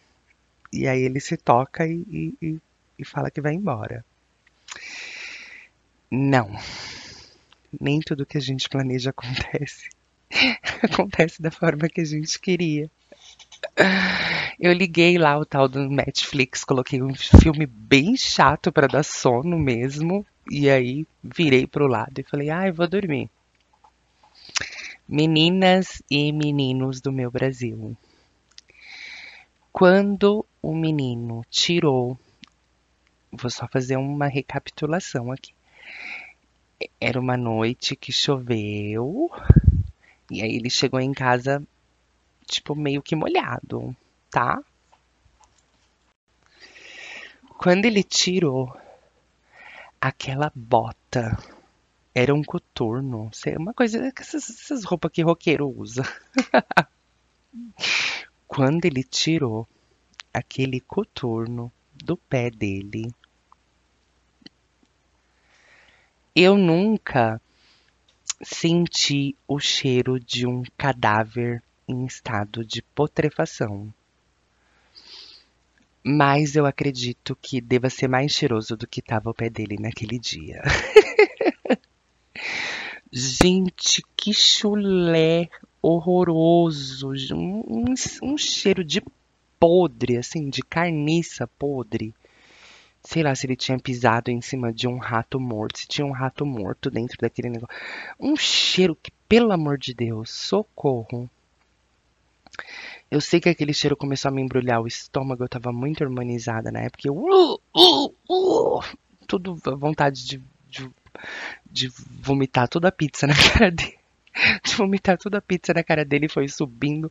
E 0.72 0.86
aí 0.86 1.02
ele 1.02 1.18
se 1.18 1.36
toca 1.36 1.84
e, 1.84 2.32
e, 2.40 2.60
e 3.00 3.04
fala 3.04 3.32
que 3.32 3.40
vai 3.40 3.52
embora. 3.52 4.04
Não. 6.08 6.56
Nem 7.80 7.98
tudo 7.98 8.24
que 8.24 8.38
a 8.38 8.40
gente 8.40 8.68
planeja 8.68 9.10
acontece. 9.10 9.88
acontece 10.84 11.42
da 11.42 11.50
forma 11.50 11.88
que 11.88 12.00
a 12.00 12.04
gente 12.04 12.38
queria. 12.38 12.88
Eu 14.64 14.72
liguei 14.72 15.18
lá 15.18 15.36
o 15.36 15.44
tal 15.44 15.68
do 15.68 15.88
Netflix, 15.88 16.62
coloquei 16.62 17.02
um 17.02 17.12
filme 17.16 17.66
bem 17.66 18.16
chato 18.16 18.70
para 18.70 18.86
dar 18.86 19.02
sono 19.02 19.58
mesmo, 19.58 20.24
e 20.48 20.70
aí 20.70 21.04
virei 21.20 21.66
pro 21.66 21.88
lado 21.88 22.20
e 22.20 22.22
falei: 22.22 22.48
"Ah, 22.48 22.68
eu 22.68 22.72
vou 22.72 22.86
dormir". 22.86 23.28
Meninas 25.08 26.00
e 26.08 26.30
meninos 26.30 27.00
do 27.00 27.10
meu 27.10 27.28
Brasil. 27.28 27.96
Quando 29.72 30.46
o 30.62 30.72
menino 30.72 31.44
tirou, 31.50 32.16
vou 33.32 33.50
só 33.50 33.66
fazer 33.66 33.96
uma 33.96 34.28
recapitulação 34.28 35.32
aqui. 35.32 35.52
Era 37.00 37.18
uma 37.18 37.36
noite 37.36 37.96
que 37.96 38.12
choveu, 38.12 39.28
e 40.30 40.40
aí 40.40 40.54
ele 40.54 40.70
chegou 40.70 41.00
em 41.00 41.12
casa 41.12 41.60
tipo, 42.46 42.76
meio 42.76 43.02
que 43.02 43.16
molhado, 43.16 43.96
tá? 44.32 44.64
Quando 47.58 47.84
ele 47.84 48.02
tirou 48.02 48.74
aquela 50.00 50.50
bota, 50.54 51.38
era 52.14 52.34
um 52.34 52.42
coturno, 52.42 53.30
uma 53.58 53.74
coisa, 53.74 54.10
essas, 54.18 54.48
essas 54.48 54.84
roupas 54.84 55.12
que 55.12 55.22
roqueiro 55.22 55.68
usa. 55.68 56.02
Quando 58.48 58.86
ele 58.86 59.04
tirou 59.04 59.68
aquele 60.32 60.80
coturno 60.80 61.70
do 61.94 62.16
pé 62.16 62.50
dele, 62.50 63.14
eu 66.34 66.56
nunca 66.56 67.40
senti 68.42 69.36
o 69.46 69.60
cheiro 69.60 70.18
de 70.18 70.46
um 70.46 70.62
cadáver 70.76 71.62
em 71.86 72.06
estado 72.06 72.64
de 72.64 72.82
putrefação. 72.82 73.92
Mas 76.04 76.56
eu 76.56 76.66
acredito 76.66 77.36
que 77.40 77.60
deva 77.60 77.88
ser 77.88 78.08
mais 78.08 78.32
cheiroso 78.32 78.76
do 78.76 78.86
que 78.88 79.00
estava 79.00 79.30
o 79.30 79.34
pé 79.34 79.48
dele 79.48 79.76
naquele 79.78 80.18
dia. 80.18 80.60
Gente, 83.12 84.02
que 84.16 84.32
chulé 84.32 85.48
horroroso. 85.82 87.12
Um, 87.34 87.94
um, 88.22 88.38
cheiro 88.38 88.82
de 88.82 89.02
podre, 89.60 90.16
assim, 90.16 90.48
de 90.48 90.62
carniça 90.62 91.46
podre. 91.46 92.14
Sei 93.04 93.22
lá 93.22 93.34
se 93.34 93.46
ele 93.46 93.56
tinha 93.56 93.78
pisado 93.78 94.30
em 94.30 94.40
cima 94.40 94.72
de 94.72 94.88
um 94.88 94.96
rato 94.96 95.38
morto, 95.38 95.80
se 95.80 95.88
tinha 95.88 96.06
um 96.06 96.12
rato 96.12 96.46
morto 96.46 96.90
dentro 96.90 97.18
daquele 97.20 97.50
negócio. 97.50 97.76
Um 98.18 98.36
cheiro 98.36 98.96
que, 98.96 99.10
pelo 99.28 99.52
amor 99.52 99.76
de 99.76 99.92
Deus, 99.92 100.30
socorro. 100.30 101.28
Eu 103.10 103.20
sei 103.20 103.40
que 103.40 103.48
aquele 103.48 103.74
cheiro 103.74 103.96
começou 103.96 104.30
a 104.30 104.32
me 104.32 104.42
embrulhar 104.42 104.80
o 104.80 104.86
estômago, 104.86 105.44
eu 105.44 105.48
tava 105.48 105.72
muito 105.72 106.02
harmonizada 106.02 106.70
na 106.70 106.80
época. 106.80 107.08
Eu, 107.08 107.14
uh, 107.14 107.60
uh, 107.76 108.14
uh, 108.30 108.82
tudo 109.26 109.54
vontade 109.76 110.26
de, 110.26 110.42
de, 110.68 110.90
de 111.70 111.88
vomitar 112.20 112.68
toda 112.68 112.88
a 112.88 112.92
pizza 112.92 113.26
na 113.26 113.34
cara 113.52 113.70
dele. 113.70 113.98
De 114.64 114.74
vomitar 114.74 115.18
toda 115.18 115.38
a 115.38 115.42
pizza 115.42 115.74
na 115.74 115.84
cara 115.84 116.06
dele 116.06 116.26
foi 116.26 116.48
subindo. 116.48 117.08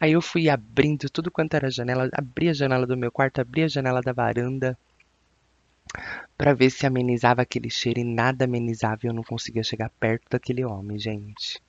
Aí 0.00 0.12
eu 0.12 0.20
fui 0.20 0.48
abrindo 0.48 1.08
tudo 1.08 1.30
quanto 1.30 1.54
era 1.54 1.70
janela. 1.70 2.08
Abri 2.12 2.48
a 2.48 2.52
janela 2.52 2.84
do 2.84 2.96
meu 2.96 3.12
quarto, 3.12 3.40
abri 3.40 3.62
a 3.62 3.68
janela 3.68 4.00
da 4.00 4.12
varanda 4.12 4.76
para 6.36 6.52
ver 6.52 6.70
se 6.70 6.86
amenizava 6.86 7.42
aquele 7.42 7.70
cheiro 7.70 8.00
e 8.00 8.04
nada 8.04 8.44
amenizava 8.44 9.00
e 9.04 9.06
eu 9.06 9.12
não 9.12 9.22
conseguia 9.22 9.62
chegar 9.62 9.90
perto 10.00 10.24
daquele 10.30 10.64
homem, 10.64 10.98
gente. 10.98 11.62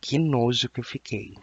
Que 0.00 0.18
nojo 0.18 0.70
que 0.70 0.80
eu 0.80 0.84
fiquei. 0.84 1.34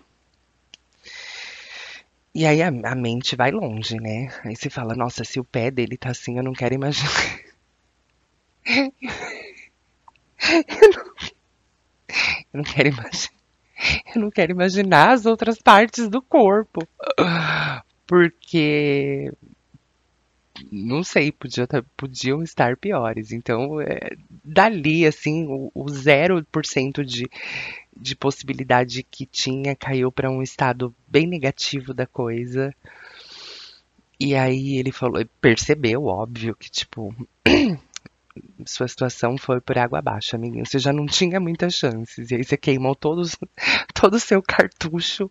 E 2.34 2.46
aí 2.46 2.62
a, 2.62 2.68
a, 2.68 2.96
mente 2.96 3.36
vai 3.36 3.52
longe, 3.52 3.98
né? 4.00 4.30
Aí 4.44 4.56
você 4.56 4.70
fala, 4.70 4.96
nossa, 4.96 5.24
se 5.24 5.40
o 5.40 5.44
pé 5.44 5.70
dele 5.70 5.98
tá 5.98 6.12
assim, 6.12 6.38
eu 6.38 6.44
não 6.44 6.54
quero 6.54 6.74
imaginar. 6.74 7.12
eu, 8.66 8.92
não, 10.96 11.06
eu 12.54 12.58
não 12.58 12.64
quero 12.64 12.90
imaginar. 12.90 13.42
Eu 14.16 14.22
não 14.22 14.32
quero 14.32 14.52
imaginar 14.52 15.12
as 15.12 15.26
outras 15.26 15.58
partes 15.60 16.08
do 16.08 16.22
corpo. 16.22 16.88
Porque 18.06 19.32
não 20.72 21.04
sei, 21.04 21.32
podia, 21.32 21.68
podiam 21.96 22.44
estar 22.44 22.78
piores. 22.78 23.32
Então, 23.32 23.80
é, 23.82 24.16
dali, 24.44 25.06
assim, 25.06 25.46
o, 25.48 25.72
o 25.74 25.86
0% 25.86 27.04
de, 27.04 27.30
de 27.96 28.16
possibilidade 28.16 29.04
que 29.04 29.26
tinha 29.26 29.76
caiu 29.76 30.12
para 30.12 30.30
um 30.30 30.42
estado 30.42 30.94
bem 31.08 31.28
negativo 31.28 31.94
da 31.94 32.06
coisa. 32.08 32.74
E 34.20 34.36
aí 34.36 34.78
ele 34.78 34.92
falou, 34.92 35.26
percebeu, 35.42 36.06
óbvio, 36.06 36.56
que 36.56 36.70
tipo, 36.70 37.14
sua 38.66 38.88
situação 38.88 39.38
foi 39.38 39.60
por 39.60 39.78
água 39.78 40.00
abaixo, 40.00 40.36
amiguinho. 40.36 40.66
Você 40.66 40.80
já 40.80 40.94
não 40.94 41.06
tinha 41.06 41.40
muitas 41.40 41.74
chances. 41.74 42.30
E 42.32 42.36
aí 42.36 42.44
você 42.44 42.56
queimou 42.58 42.96
todos, 42.96 43.36
todo 43.94 44.16
o 44.16 44.20
seu 44.20 44.42
cartucho 44.42 45.30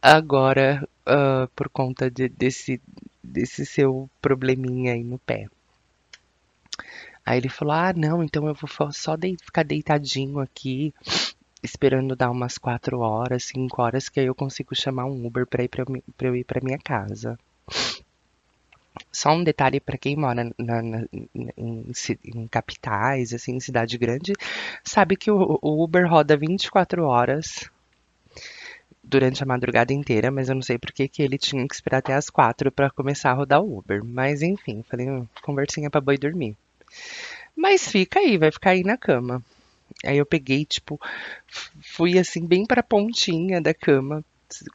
agora 0.00 0.88
ah, 1.06 1.48
por 1.54 1.68
conta 1.68 2.10
de- 2.10 2.28
desse, 2.28 2.80
desse 3.22 3.64
seu 3.66 4.08
probleminha 4.20 4.92
aí 4.94 5.02
no 5.04 5.18
pé. 5.18 5.48
Aí 7.28 7.36
ele 7.38 7.50
falou: 7.50 7.74
Ah, 7.74 7.92
não, 7.94 8.24
então 8.24 8.48
eu 8.48 8.54
vou 8.54 8.66
só- 8.90 8.90
dei- 9.14 9.36
ficar 9.44 9.62
deitadinho 9.62 10.40
aqui, 10.40 10.94
esperando 11.62 12.16
dar 12.16 12.30
umas 12.30 12.56
quatro 12.56 13.00
horas, 13.00 13.44
cinco 13.44 13.82
horas, 13.82 14.08
que 14.08 14.18
aí 14.18 14.26
eu 14.26 14.34
consigo 14.34 14.74
chamar 14.74 15.04
um 15.04 15.26
Uber 15.26 15.46
pra 15.46 15.62
ir 15.62 15.68
pra 15.68 15.84
eu 16.28 16.34
ir 16.34 16.46
minha 16.62 16.78
casa. 16.78 17.38
Só 19.12 19.32
um 19.32 19.44
detalhe 19.44 19.78
para 19.78 19.98
quem 19.98 20.16
mora 20.16 20.42
na- 20.58 20.82
na- 20.82 21.04
em, 21.12 21.92
em 22.24 22.48
capitais, 22.48 23.34
assim, 23.34 23.56
em 23.56 23.60
cidade 23.60 23.98
grande, 23.98 24.32
sabe 24.82 25.14
que 25.14 25.30
o, 25.30 25.58
o 25.60 25.84
Uber 25.84 26.08
roda 26.08 26.34
24 26.34 27.04
horas 27.04 27.68
durante 29.02 29.42
a 29.42 29.46
madrugada 29.46 29.92
inteira, 29.92 30.30
mas 30.30 30.48
eu 30.48 30.54
não 30.54 30.62
sei 30.62 30.78
por 30.78 30.92
que 30.92 31.10
ele 31.22 31.36
tinha 31.36 31.66
que 31.68 31.74
esperar 31.74 31.98
até 31.98 32.14
as 32.14 32.30
quatro 32.30 32.72
para 32.72 32.90
começar 32.90 33.30
a 33.30 33.34
rodar 33.34 33.60
o 33.62 33.78
Uber. 33.78 34.02
Mas 34.04 34.40
enfim, 34.40 34.82
falei, 34.88 35.10
"Hum, 35.10 35.26
conversinha 35.42 35.90
pra 35.90 36.00
boi 36.00 36.16
dormir. 36.16 36.56
Mas 37.56 37.88
fica 37.88 38.20
aí, 38.20 38.38
vai 38.38 38.50
ficar 38.50 38.70
aí 38.70 38.82
na 38.82 38.96
cama. 38.96 39.42
Aí 40.04 40.18
eu 40.18 40.26
peguei, 40.26 40.64
tipo, 40.64 41.00
fui 41.80 42.18
assim 42.18 42.46
bem 42.46 42.64
pra 42.64 42.82
pontinha 42.82 43.60
da 43.60 43.74
cama. 43.74 44.24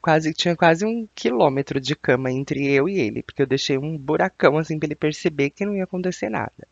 Quase, 0.01 0.33
tinha 0.33 0.55
quase 0.55 0.85
um 0.85 1.07
quilômetro 1.15 1.79
de 1.79 1.95
cama 1.95 2.31
entre 2.31 2.69
eu 2.71 2.87
e 2.87 2.99
ele, 2.99 3.23
porque 3.23 3.41
eu 3.41 3.47
deixei 3.47 3.77
um 3.77 3.97
buracão 3.97 4.57
assim 4.57 4.77
pra 4.77 4.85
ele 4.85 4.95
perceber 4.95 5.49
que 5.49 5.65
não 5.65 5.75
ia 5.75 5.85
acontecer 5.85 6.29
nada. 6.29 6.67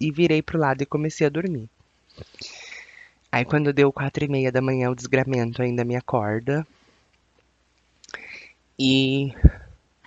E 0.00 0.10
virei 0.10 0.42
pro 0.42 0.58
lado 0.58 0.82
e 0.82 0.86
comecei 0.86 1.26
a 1.26 1.30
dormir. 1.30 1.68
Aí 3.30 3.44
quando 3.44 3.72
deu 3.72 3.92
quatro 3.92 4.24
e 4.24 4.28
meia 4.28 4.50
da 4.50 4.60
manhã, 4.60 4.90
o 4.90 4.94
desgramento 4.94 5.62
ainda 5.62 5.84
me 5.84 5.96
acorda 5.96 6.66
e 8.78 9.32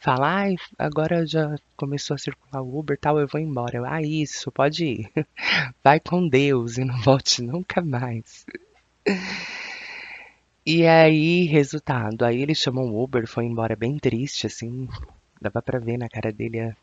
fala, 0.02 0.28
ai, 0.44 0.56
agora 0.78 1.26
já 1.26 1.56
começou 1.76 2.16
a 2.16 2.18
circular 2.18 2.62
o 2.64 2.80
Uber 2.80 2.98
tal, 3.00 3.20
eu 3.20 3.28
vou 3.28 3.40
embora. 3.42 3.78
Eu, 3.78 3.86
ah, 3.86 4.02
isso, 4.02 4.52
pode 4.52 4.86
ir. 4.86 5.12
Vai 5.84 6.00
com 6.00 6.28
Deus 6.28 6.78
e 6.78 6.86
não 6.86 7.00
volte 7.02 7.42
nunca 7.44 7.82
mais. 7.82 8.46
E 10.68 10.86
aí, 10.86 11.46
resultado, 11.48 12.24
aí 12.24 12.40
ele 12.44 12.54
chamou 12.54 12.88
o 12.92 13.04
Uber, 13.04 13.28
foi 13.28 13.46
embora 13.46 13.76
bem 13.76 13.98
triste, 13.98 14.46
assim, 14.46 14.88
dava 15.42 15.62
pra 15.64 15.80
ver 15.80 15.98
na 15.98 16.08
cara 16.10 16.32
dele 16.32 16.60
a- 16.60 16.76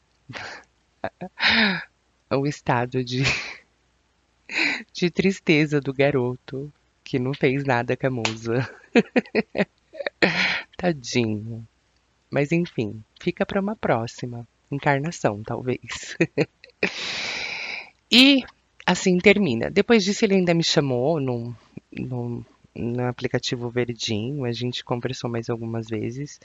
o 2.37 2.47
estado 2.47 3.03
de, 3.05 3.23
de 4.93 5.11
tristeza 5.11 5.81
do 5.81 5.93
garoto, 5.93 6.73
que 7.05 7.19
não 7.19 7.35
fez 7.35 7.65
nada 7.65 7.97
com 7.97 8.07
a 8.07 8.11
musa. 8.11 8.69
Tadinho. 10.79 11.67
Mas 12.35 12.51
enfim, 12.51 13.01
fica 13.21 13.47
pra 13.47 13.61
uma 13.61 13.77
próxima 13.77 14.45
encarnação, 14.69 15.41
talvez. 15.45 16.17
E 18.13 18.45
assim 18.87 19.19
termina. 19.19 19.71
Depois 19.71 20.05
disso, 20.05 20.25
ele 20.25 20.35
ainda 20.35 20.55
me 20.55 20.63
chamou 20.63 21.19
no, 21.19 21.57
no, 21.91 22.47
no 22.73 23.09
aplicativo 23.09 23.69
Verdinho. 23.71 24.45
A 24.45 24.53
gente 24.53 24.85
conversou 24.85 25.29
mais 25.29 25.51
algumas 25.51 25.89
vezes. 25.89 26.39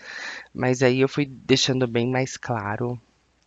Mas 0.51 0.81
aí 0.81 1.01
eu 1.01 1.07
fui 1.07 1.27
deixando 1.27 1.85
bem 1.85 2.07
mais 2.07 2.37
claro. 2.37 2.99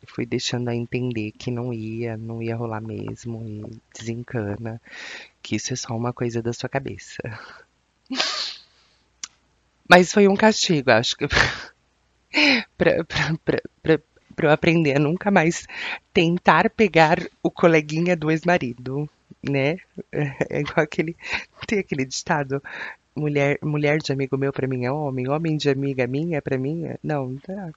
Fui 0.06 0.25
deixando 0.25 0.68
a 0.68 0.75
entender 0.75 1.32
que 1.32 1.50
não 1.50 1.72
ia, 1.72 2.16
não 2.16 2.40
ia 2.40 2.54
rolar 2.54 2.80
mesmo. 2.80 3.42
E 3.44 3.80
desencana. 3.99 4.80
Que 5.42 5.56
isso 5.56 5.72
é 5.72 5.76
só 5.76 5.96
uma 5.96 6.12
coisa 6.12 6.40
da 6.40 6.52
sua 6.52 6.68
cabeça. 6.68 7.22
Mas 9.88 10.12
foi 10.12 10.28
um 10.28 10.37
castigo, 10.37 10.92
acho 10.92 11.16
que. 11.16 11.26
pra 12.76 14.46
eu 14.46 14.50
aprender 14.50 14.96
a 14.96 14.98
nunca 14.98 15.30
mais 15.30 15.66
tentar 16.12 16.70
pegar 16.70 17.18
o 17.42 17.50
coleguinha 17.50 18.16
do 18.16 18.30
ex-marido, 18.30 19.09
né? 19.42 19.76
É 20.50 20.61
igual 20.61 20.85
aquele. 20.85 21.16
Tem 21.66 21.78
aquele 21.78 22.04
ditado. 22.04 22.62
Mulher, 23.14 23.59
mulher 23.62 23.98
de 23.98 24.11
amigo 24.11 24.38
meu 24.38 24.52
pra 24.52 24.66
mim 24.66 24.87
é 24.87 24.92
homem, 24.92 25.28
homem 25.28 25.57
de 25.57 25.68
amiga 25.68 26.07
minha 26.07 26.40
pra 26.40 26.57
mim 26.57 26.87
é... 26.87 26.98
Não, 27.02 27.37
tá. 27.37 27.70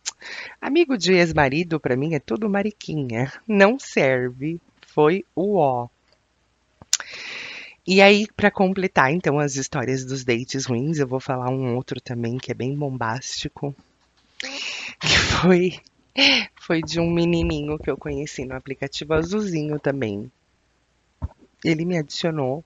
amigo 0.62 0.98
de 0.98 1.14
ex-marido 1.14 1.78
pra 1.78 1.98
mim 1.98 2.14
é 2.14 2.20
tudo 2.20 2.50
mariquinha. 2.50 3.32
Não 3.46 3.78
serve. 3.78 4.62
Foi 4.88 5.26
o 5.36 5.58
ó. 5.58 5.90
E 7.86 8.02
aí, 8.02 8.26
pra 8.36 8.50
completar 8.50 9.12
então 9.12 9.38
as 9.38 9.58
histórias 9.58 10.06
dos 10.06 10.24
dates 10.24 10.66
ruins, 10.66 10.98
eu 10.98 11.08
vou 11.08 11.20
falar 11.20 11.50
um 11.50 11.76
outro 11.76 12.02
também 12.02 12.38
que 12.38 12.52
é 12.52 12.56
bem 12.56 12.74
bombástico, 12.76 13.76
que 15.00 15.18
foi 15.42 15.80
foi 16.62 16.82
de 16.82 17.00
um 17.00 17.12
menininho 17.12 17.78
que 17.78 17.90
eu 17.92 17.98
conheci 17.98 18.46
no 18.46 18.56
aplicativo 18.56 19.14
azulzinho 19.14 19.80
também. 19.80 20.32
Ele 21.64 21.86
me 21.86 21.98
adicionou. 21.98 22.64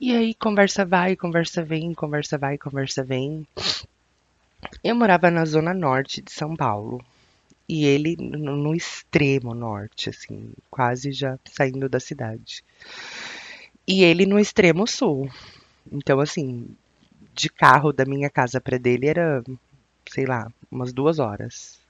E 0.00 0.16
aí, 0.16 0.34
conversa 0.34 0.84
vai, 0.84 1.14
conversa 1.14 1.62
vem, 1.62 1.94
conversa 1.94 2.36
vai, 2.36 2.58
conversa 2.58 3.04
vem. 3.04 3.46
Eu 4.82 4.96
morava 4.96 5.30
na 5.30 5.44
zona 5.44 5.72
norte 5.72 6.20
de 6.20 6.32
São 6.32 6.56
Paulo. 6.56 7.00
E 7.68 7.84
ele 7.84 8.16
no, 8.18 8.56
no 8.56 8.74
extremo 8.74 9.54
norte, 9.54 10.10
assim, 10.10 10.52
quase 10.68 11.12
já 11.12 11.38
saindo 11.44 11.88
da 11.88 12.00
cidade. 12.00 12.64
E 13.86 14.02
ele 14.02 14.26
no 14.26 14.40
extremo 14.40 14.86
sul. 14.86 15.30
Então, 15.90 16.18
assim, 16.18 16.68
de 17.32 17.48
carro 17.48 17.92
da 17.92 18.04
minha 18.04 18.28
casa 18.28 18.60
para 18.60 18.78
dele 18.78 19.06
era, 19.06 19.42
sei 20.08 20.26
lá, 20.26 20.50
umas 20.70 20.92
duas 20.92 21.18
horas. 21.18 21.80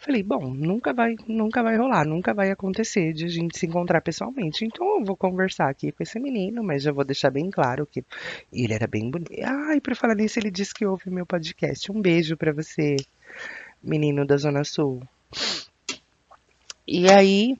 Falei, 0.00 0.22
bom, 0.22 0.54
nunca 0.54 0.94
vai, 0.94 1.14
nunca 1.28 1.62
vai 1.62 1.76
rolar, 1.76 2.06
nunca 2.06 2.32
vai 2.32 2.50
acontecer 2.50 3.12
de 3.12 3.26
a 3.26 3.28
gente 3.28 3.58
se 3.58 3.66
encontrar 3.66 4.00
pessoalmente. 4.00 4.64
Então 4.64 4.98
eu 4.98 5.04
vou 5.04 5.14
conversar 5.14 5.68
aqui 5.68 5.92
com 5.92 6.02
esse 6.02 6.18
menino, 6.18 6.64
mas 6.64 6.82
já 6.82 6.90
vou 6.90 7.04
deixar 7.04 7.30
bem 7.30 7.50
claro 7.50 7.84
que 7.84 8.02
ele 8.50 8.72
era 8.72 8.86
bem 8.86 9.10
bonito. 9.10 9.30
Ai, 9.44 9.78
pra 9.78 9.94
falar 9.94 10.14
nisso, 10.14 10.38
ele 10.38 10.50
disse 10.50 10.72
que 10.72 10.86
ouve 10.86 11.10
meu 11.10 11.26
podcast. 11.26 11.92
Um 11.92 12.00
beijo 12.00 12.34
pra 12.34 12.50
você, 12.50 12.96
menino 13.82 14.26
da 14.26 14.38
Zona 14.38 14.64
Sul. 14.64 15.02
E 16.88 17.10
aí, 17.10 17.58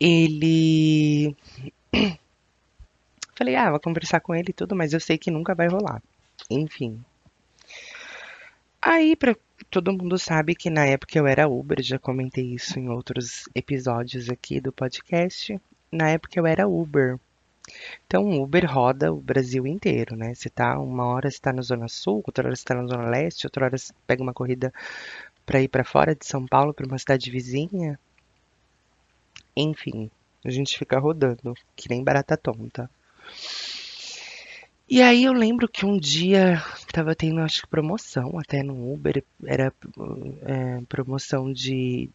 ele. 0.00 1.36
Falei, 3.36 3.54
ah, 3.54 3.70
vou 3.70 3.80
conversar 3.80 4.20
com 4.20 4.34
ele 4.34 4.48
e 4.48 4.54
tudo, 4.54 4.74
mas 4.74 4.94
eu 4.94 5.00
sei 5.00 5.18
que 5.18 5.30
nunca 5.30 5.54
vai 5.54 5.68
rolar. 5.68 6.02
Enfim. 6.50 7.04
Aí, 8.88 9.16
pra... 9.16 9.34
todo 9.68 9.92
mundo 9.92 10.16
sabe 10.16 10.54
que 10.54 10.70
na 10.70 10.86
época 10.86 11.18
eu 11.18 11.26
era 11.26 11.48
Uber, 11.48 11.82
já 11.82 11.98
comentei 11.98 12.54
isso 12.54 12.78
em 12.78 12.88
outros 12.88 13.48
episódios 13.52 14.30
aqui 14.30 14.60
do 14.60 14.70
podcast. 14.70 15.60
Na 15.90 16.10
época 16.10 16.38
eu 16.38 16.46
era 16.46 16.68
Uber. 16.68 17.18
Então, 18.06 18.40
Uber 18.40 18.64
roda 18.64 19.12
o 19.12 19.20
Brasil 19.20 19.66
inteiro, 19.66 20.14
né? 20.14 20.32
Você 20.32 20.48
tá, 20.48 20.78
uma 20.78 21.04
hora 21.06 21.28
você 21.28 21.40
tá 21.40 21.52
na 21.52 21.62
Zona 21.62 21.88
Sul, 21.88 22.22
outra 22.24 22.46
hora 22.46 22.54
você 22.54 22.64
tá 22.64 22.76
na 22.76 22.86
Zona 22.86 23.10
Leste, 23.10 23.44
outra 23.48 23.64
hora 23.64 23.76
pega 24.06 24.22
uma 24.22 24.32
corrida 24.32 24.72
pra 25.44 25.60
ir 25.60 25.66
pra 25.66 25.82
fora 25.82 26.14
de 26.14 26.24
São 26.24 26.46
Paulo, 26.46 26.72
pra 26.72 26.86
uma 26.86 26.96
cidade 26.96 27.28
vizinha. 27.28 27.98
Enfim, 29.56 30.08
a 30.44 30.50
gente 30.50 30.78
fica 30.78 30.96
rodando, 30.96 31.54
que 31.74 31.88
nem 31.88 32.04
barata 32.04 32.36
tonta. 32.36 32.88
E 34.88 35.02
aí 35.02 35.24
eu 35.24 35.32
lembro 35.32 35.68
que 35.68 35.84
um 35.84 35.98
dia 35.98 36.62
tava 36.92 37.14
tendo, 37.14 37.40
acho 37.40 37.62
que 37.62 37.68
promoção 37.68 38.38
até 38.38 38.62
no 38.62 38.92
Uber, 38.92 39.22
era 39.44 39.72
é, 40.42 40.80
promoção 40.88 41.52
de, 41.52 42.08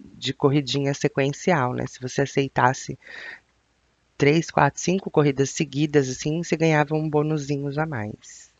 de 0.00 0.32
corridinha 0.32 0.92
sequencial, 0.94 1.72
né? 1.72 1.86
Se 1.86 2.00
você 2.00 2.22
aceitasse 2.22 2.98
três, 4.16 4.50
quatro, 4.50 4.80
cinco 4.80 5.10
corridas 5.10 5.50
seguidas, 5.50 6.08
assim, 6.08 6.42
você 6.42 6.56
ganhava 6.56 6.94
um 6.96 7.08
bônusinho 7.08 7.70
a 7.80 7.86
mais. 7.86 8.50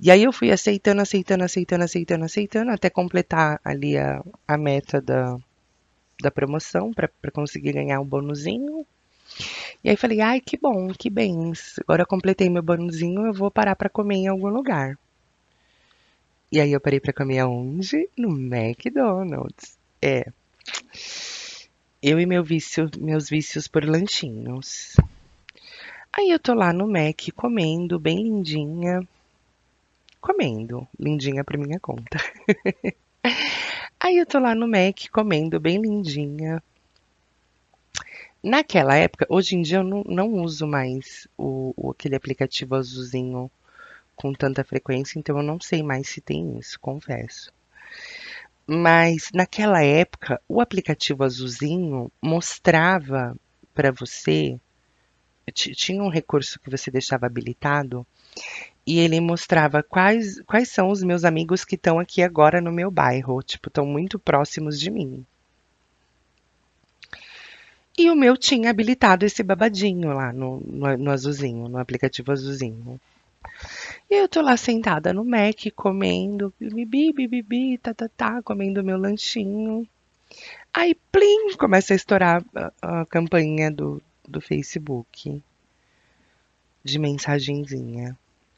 E 0.00 0.10
aí 0.10 0.22
eu 0.22 0.32
fui 0.32 0.50
aceitando, 0.50 1.02
aceitando, 1.02 1.44
aceitando, 1.44 1.84
aceitando, 1.84 2.24
aceitando, 2.24 2.70
até 2.70 2.88
completar 2.88 3.60
ali 3.62 3.98
a, 3.98 4.24
a 4.48 4.56
meta 4.56 5.02
da, 5.02 5.36
da 6.22 6.30
promoção 6.30 6.92
para 6.92 7.10
conseguir 7.30 7.72
ganhar 7.74 8.00
um 8.00 8.06
bonuzinho. 8.06 8.86
E 9.82 9.90
aí 9.90 9.96
falei, 9.96 10.20
ai, 10.20 10.40
que 10.40 10.56
bom, 10.56 10.88
que 10.88 11.10
bem. 11.10 11.52
Agora 11.80 12.06
completei 12.06 12.48
meu 12.48 12.62
bonuzinho, 12.62 13.26
eu 13.26 13.32
vou 13.32 13.50
parar 13.50 13.76
para 13.76 13.88
comer 13.88 14.16
em 14.16 14.28
algum 14.28 14.48
lugar. 14.48 14.98
E 16.52 16.60
aí 16.60 16.72
eu 16.72 16.80
parei 16.80 16.98
pra 16.98 17.12
comer 17.12 17.38
aonde? 17.38 18.08
No 18.16 18.30
McDonald's. 18.30 19.78
É. 20.02 20.26
Eu 22.02 22.18
e 22.18 22.26
meu 22.26 22.42
vício, 22.42 22.90
meus 22.98 23.28
vícios 23.28 23.68
por 23.68 23.84
lanchinhos. 23.84 24.96
Aí 26.12 26.30
eu 26.30 26.40
tô 26.40 26.54
lá 26.54 26.72
no 26.72 26.88
Mac 26.88 27.28
comendo, 27.36 28.00
bem 28.00 28.22
lindinha. 28.22 29.06
Comendo, 30.20 30.88
lindinha 30.98 31.44
por 31.44 31.56
minha 31.56 31.78
conta. 31.78 32.18
Aí 34.00 34.16
eu 34.16 34.26
tô 34.26 34.38
lá 34.38 34.54
no 34.54 34.66
Mac 34.66 35.08
comendo, 35.12 35.60
bem 35.60 35.80
lindinha. 35.80 36.62
Naquela 38.42 38.96
época, 38.96 39.26
hoje 39.30 39.56
em 39.56 39.62
dia 39.62 39.78
eu 39.78 39.82
não, 39.82 40.02
não 40.04 40.28
uso 40.34 40.66
mais 40.66 41.26
o, 41.38 41.72
o- 41.74 41.90
aquele 41.90 42.14
aplicativo 42.16 42.74
azulzinho 42.74 43.50
com 44.16 44.32
tanta 44.32 44.64
frequência, 44.64 45.18
então 45.18 45.38
eu 45.38 45.42
não 45.44 45.60
sei 45.60 45.82
mais 45.82 46.08
se 46.08 46.20
tem 46.20 46.58
isso, 46.58 46.80
confesso. 46.80 47.52
Mas 48.66 49.30
naquela 49.34 49.82
época, 49.82 50.40
o 50.48 50.60
aplicativo 50.60 51.24
azulzinho 51.24 52.10
mostrava 52.22 53.36
para 53.74 53.90
você, 53.92 54.58
ti- 55.54 55.74
tinha 55.74 56.02
um 56.02 56.08
recurso 56.10 56.60
que 56.60 56.70
você 56.70 56.90
deixava 56.90 57.26
habilitado 57.26 58.06
e 58.86 58.98
ele 59.00 59.20
mostrava 59.20 59.82
quais, 59.82 60.40
quais 60.42 60.68
são 60.70 60.90
os 60.90 61.02
meus 61.02 61.24
amigos 61.24 61.64
que 61.64 61.76
estão 61.76 61.98
aqui 62.00 62.22
agora 62.22 62.60
no 62.60 62.72
meu 62.72 62.90
bairro, 62.90 63.42
tipo, 63.42 63.68
estão 63.68 63.86
muito 63.86 64.18
próximos 64.18 64.80
de 64.80 64.90
mim. 64.90 65.26
E 68.00 68.08
o 68.08 68.16
meu 68.16 68.34
tinha 68.34 68.70
habilitado 68.70 69.26
esse 69.26 69.42
babadinho 69.42 70.14
lá 70.14 70.32
no, 70.32 70.58
no, 70.60 70.96
no 70.96 71.10
azulzinho, 71.10 71.68
no 71.68 71.76
aplicativo 71.76 72.32
azulzinho. 72.32 72.98
E 74.08 74.14
eu 74.14 74.26
tô 74.26 74.40
lá 74.40 74.56
sentada 74.56 75.12
no 75.12 75.22
Mac, 75.22 75.66
comendo, 75.76 76.50
bibi, 76.58 77.12
bibi, 77.12 77.76
tá, 77.76 77.92
tá, 77.92 78.08
tá, 78.08 78.42
comendo 78.42 78.82
meu 78.82 78.96
lanchinho. 78.96 79.86
Aí, 80.72 80.94
plim, 81.12 81.54
começa 81.58 81.92
a 81.92 81.96
estourar 81.96 82.42
a, 82.80 83.02
a 83.02 83.04
campainha 83.04 83.70
do, 83.70 84.02
do 84.26 84.40
Facebook 84.40 85.42
de 86.82 86.98
mensagenzinha. 86.98 88.16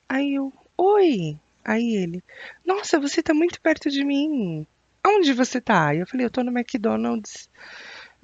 Aí 0.08 0.34
eu, 0.34 0.52
oi. 0.78 1.36
Aí 1.64 1.96
ele, 1.96 2.22
nossa, 2.64 3.00
você 3.00 3.20
tá 3.20 3.34
muito 3.34 3.60
perto 3.60 3.90
de 3.90 4.04
mim. 4.04 4.64
Onde 5.04 5.32
você 5.32 5.60
tá? 5.60 5.92
Eu 5.96 6.06
falei, 6.06 6.26
eu 6.26 6.30
tô 6.30 6.44
no 6.44 6.56
McDonald's 6.56 7.48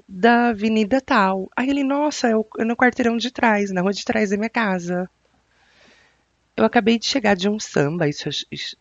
da 0.06 0.48
avenida 0.48 1.00
tal. 1.00 1.48
Aí 1.56 1.68
ele, 1.70 1.82
nossa, 1.82 2.28
eu, 2.28 2.46
eu 2.58 2.66
no 2.66 2.76
quarteirão 2.76 3.16
de 3.16 3.30
trás, 3.30 3.70
na 3.70 3.80
rua 3.80 3.92
de 3.92 4.04
trás 4.04 4.30
da 4.30 4.36
minha 4.36 4.50
casa. 4.50 5.08
Eu 6.56 6.64
acabei 6.64 6.98
de 6.98 7.06
chegar 7.06 7.36
de 7.36 7.48
um 7.48 7.58
samba, 7.60 8.08
isso, 8.08 8.28
isso, 8.50 8.76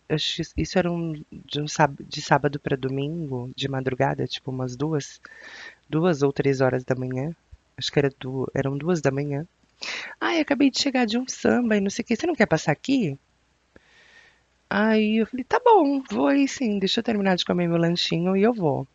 isso 0.57 0.79
era 0.79 0.91
um, 0.91 1.13
de, 1.31 1.61
um 1.61 1.67
sábado, 1.67 2.03
de 2.03 2.21
sábado 2.23 2.59
para 2.59 2.75
domingo, 2.75 3.51
de 3.55 3.67
madrugada, 3.67 4.25
tipo 4.25 4.49
umas 4.49 4.75
duas, 4.75 5.21
duas 5.87 6.23
ou 6.23 6.33
três 6.33 6.59
horas 6.59 6.83
da 6.83 6.95
manhã. 6.95 7.35
Acho 7.77 7.91
que 7.91 7.99
era 7.99 8.09
du 8.19 8.49
eram 8.55 8.75
duas 8.75 8.99
da 8.99 9.11
manhã. 9.11 9.45
Ai, 10.19 10.39
acabei 10.39 10.71
de 10.71 10.81
chegar 10.81 11.05
de 11.05 11.19
um 11.19 11.27
samba 11.27 11.77
e 11.77 11.81
não 11.81 11.89
sei 11.91 12.03
o 12.03 12.05
que. 12.05 12.15
Você 12.15 12.25
não 12.25 12.35
quer 12.35 12.47
passar 12.47 12.71
aqui? 12.71 13.17
Aí 14.69 15.17
eu 15.17 15.27
falei, 15.27 15.43
tá 15.43 15.59
bom, 15.63 16.01
vou 16.09 16.27
aí 16.27 16.47
sim. 16.47 16.79
Deixa 16.79 16.99
eu 16.99 17.03
terminar 17.03 17.35
de 17.35 17.45
comer 17.45 17.67
meu 17.67 17.77
lanchinho 17.77 18.35
e 18.35 18.41
eu 18.43 18.53
vou. 18.53 18.87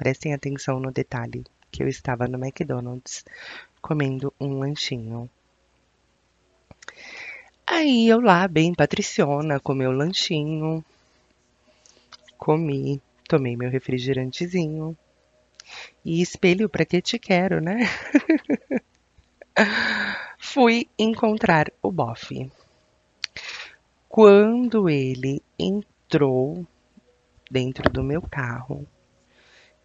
Prestem 0.00 0.32
atenção 0.32 0.80
no 0.80 0.90
detalhe 0.90 1.44
que 1.70 1.82
eu 1.82 1.86
estava 1.86 2.26
no 2.26 2.42
McDonald's 2.42 3.22
comendo 3.82 4.32
um 4.40 4.58
lanchinho. 4.58 5.28
Aí 7.66 8.08
eu 8.08 8.18
lá, 8.18 8.48
bem 8.48 8.74
patriciona, 8.74 9.60
com 9.60 9.74
meu 9.74 9.92
lanchinho, 9.92 10.82
comi, 12.38 12.98
tomei 13.28 13.54
meu 13.54 13.68
refrigerantezinho 13.68 14.96
e 16.02 16.22
espelho 16.22 16.66
pra 16.66 16.86
que 16.86 17.02
te 17.02 17.18
quero, 17.18 17.60
né? 17.60 17.80
Fui 20.40 20.88
encontrar 20.98 21.70
o 21.82 21.92
bofe. 21.92 22.50
Quando 24.08 24.88
ele 24.88 25.42
entrou 25.58 26.66
dentro 27.50 27.90
do 27.90 28.02
meu 28.02 28.22
carro, 28.22 28.88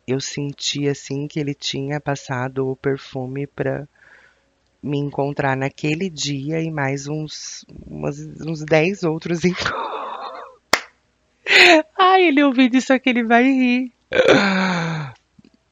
eu 0.08 0.20
senti 0.20 0.88
assim 0.88 1.28
que 1.28 1.40
ele 1.40 1.54
tinha 1.54 2.00
passado 2.00 2.70
o 2.70 2.76
perfume 2.76 3.48
para 3.48 3.88
me 4.82 5.00
encontrar 5.00 5.58
naquele 5.58 6.10
dia 6.10 6.62
e 6.62 6.70
mais 6.70 7.08
uns 7.08 7.66
umas, 7.86 8.20
uns 8.46 8.64
10 8.64 9.04
outros 9.04 9.44
encontros. 9.44 9.96
Ai, 11.98 12.24
ele 12.28 12.44
ouviu 12.44 12.70
isso 12.72 12.94
aqui, 12.94 13.10
ele 13.10 13.24
vai 13.24 13.44
rir. 13.44 13.92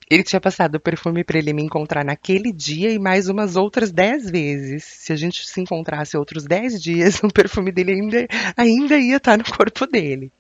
Ele 0.10 0.24
tinha 0.24 0.42
passado 0.42 0.76
o 0.76 0.80
perfume 0.80 1.24
para 1.24 1.38
ele 1.38 1.54
me 1.54 1.64
encontrar 1.64 2.04
naquele 2.04 2.52
dia 2.52 2.92
e 2.92 3.00
mais 3.00 3.30
umas 3.30 3.56
outras 3.56 3.92
10 3.92 4.30
vezes. 4.30 4.84
Se 4.84 5.14
a 5.14 5.16
gente 5.16 5.48
se 5.48 5.62
encontrasse 5.62 6.18
outros 6.18 6.46
10 6.46 6.82
dias, 6.82 7.22
o 7.24 7.30
perfume 7.30 7.72
dele 7.72 7.94
ainda, 7.94 8.28
ainda 8.58 8.98
ia 8.98 9.18
estar 9.18 9.38
no 9.38 9.44
corpo 9.44 9.88
dele. 9.88 10.32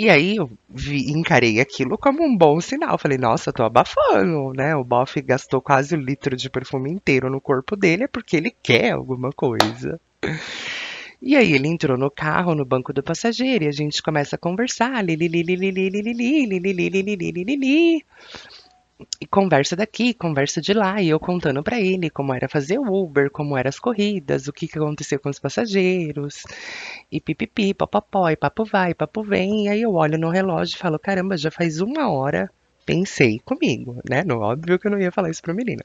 E 0.00 0.08
aí 0.08 0.36
eu 0.36 0.50
vi, 0.66 1.10
encarei 1.10 1.60
aquilo 1.60 1.98
como 1.98 2.24
um 2.24 2.34
bom 2.34 2.58
sinal. 2.58 2.96
Falei, 2.98 3.18
nossa, 3.18 3.52
tô 3.52 3.62
abafando, 3.62 4.50
né? 4.54 4.74
O 4.74 4.82
Boff 4.82 5.20
gastou 5.20 5.60
quase 5.60 5.94
o 5.94 6.00
litro 6.00 6.34
de 6.34 6.48
perfume 6.48 6.90
inteiro 6.90 7.28
no 7.28 7.38
corpo 7.38 7.76
dele, 7.76 8.04
é 8.04 8.08
porque 8.08 8.38
ele 8.38 8.50
quer 8.62 8.92
alguma 8.92 9.30
coisa. 9.30 10.00
E 11.20 11.36
aí 11.36 11.52
ele 11.52 11.68
entrou 11.68 11.98
no 11.98 12.10
carro, 12.10 12.54
no 12.54 12.64
banco 12.64 12.94
do 12.94 13.02
passageiro, 13.02 13.64
e 13.64 13.68
a 13.68 13.72
gente 13.72 14.02
começa 14.02 14.36
a 14.36 14.38
conversar. 14.38 15.04
Li, 15.04 15.16
li, 15.16 15.28
li, 15.28 15.42
li, 15.42 15.54
li, 15.56 15.70
li, 15.70 15.90
li, 15.90 16.02
li, 16.02 16.12
li, 16.14 16.46
li, 16.46 16.58
li, 16.58 16.72
li, 16.72 17.02
li, 17.02 17.16
li, 17.16 17.32
li, 17.32 17.44
li, 17.44 17.56
li. 17.56 18.04
E 19.20 19.26
conversa 19.26 19.76
daqui, 19.76 20.12
conversa 20.12 20.60
de 20.60 20.72
lá, 20.72 21.00
e 21.00 21.08
eu 21.08 21.20
contando 21.20 21.62
para 21.62 21.80
ele 21.80 22.10
como 22.10 22.34
era 22.34 22.48
fazer 22.48 22.78
o 22.78 22.92
Uber, 22.92 23.30
como 23.30 23.56
eram 23.56 23.68
as 23.68 23.78
corridas, 23.78 24.48
o 24.48 24.52
que, 24.52 24.66
que 24.68 24.78
aconteceu 24.78 25.18
com 25.18 25.28
os 25.28 25.38
passageiros, 25.38 26.42
e 27.10 27.20
pipipi, 27.20 27.72
papapó, 27.72 28.28
e 28.28 28.36
papo 28.36 28.64
vai, 28.64 28.94
papo 28.94 29.22
vem, 29.22 29.66
e 29.66 29.68
aí 29.68 29.82
eu 29.82 29.94
olho 29.94 30.18
no 30.18 30.30
relógio 30.30 30.74
e 30.74 30.78
falo, 30.78 30.98
caramba, 30.98 31.36
já 31.36 31.50
faz 31.50 31.80
uma 31.80 32.10
hora, 32.10 32.50
pensei 32.84 33.38
comigo, 33.38 34.00
né? 34.08 34.24
No 34.24 34.40
óbvio 34.40 34.78
que 34.78 34.86
eu 34.86 34.90
não 34.90 35.00
ia 35.00 35.12
falar 35.12 35.30
isso 35.30 35.42
pro 35.42 35.54
menino. 35.54 35.82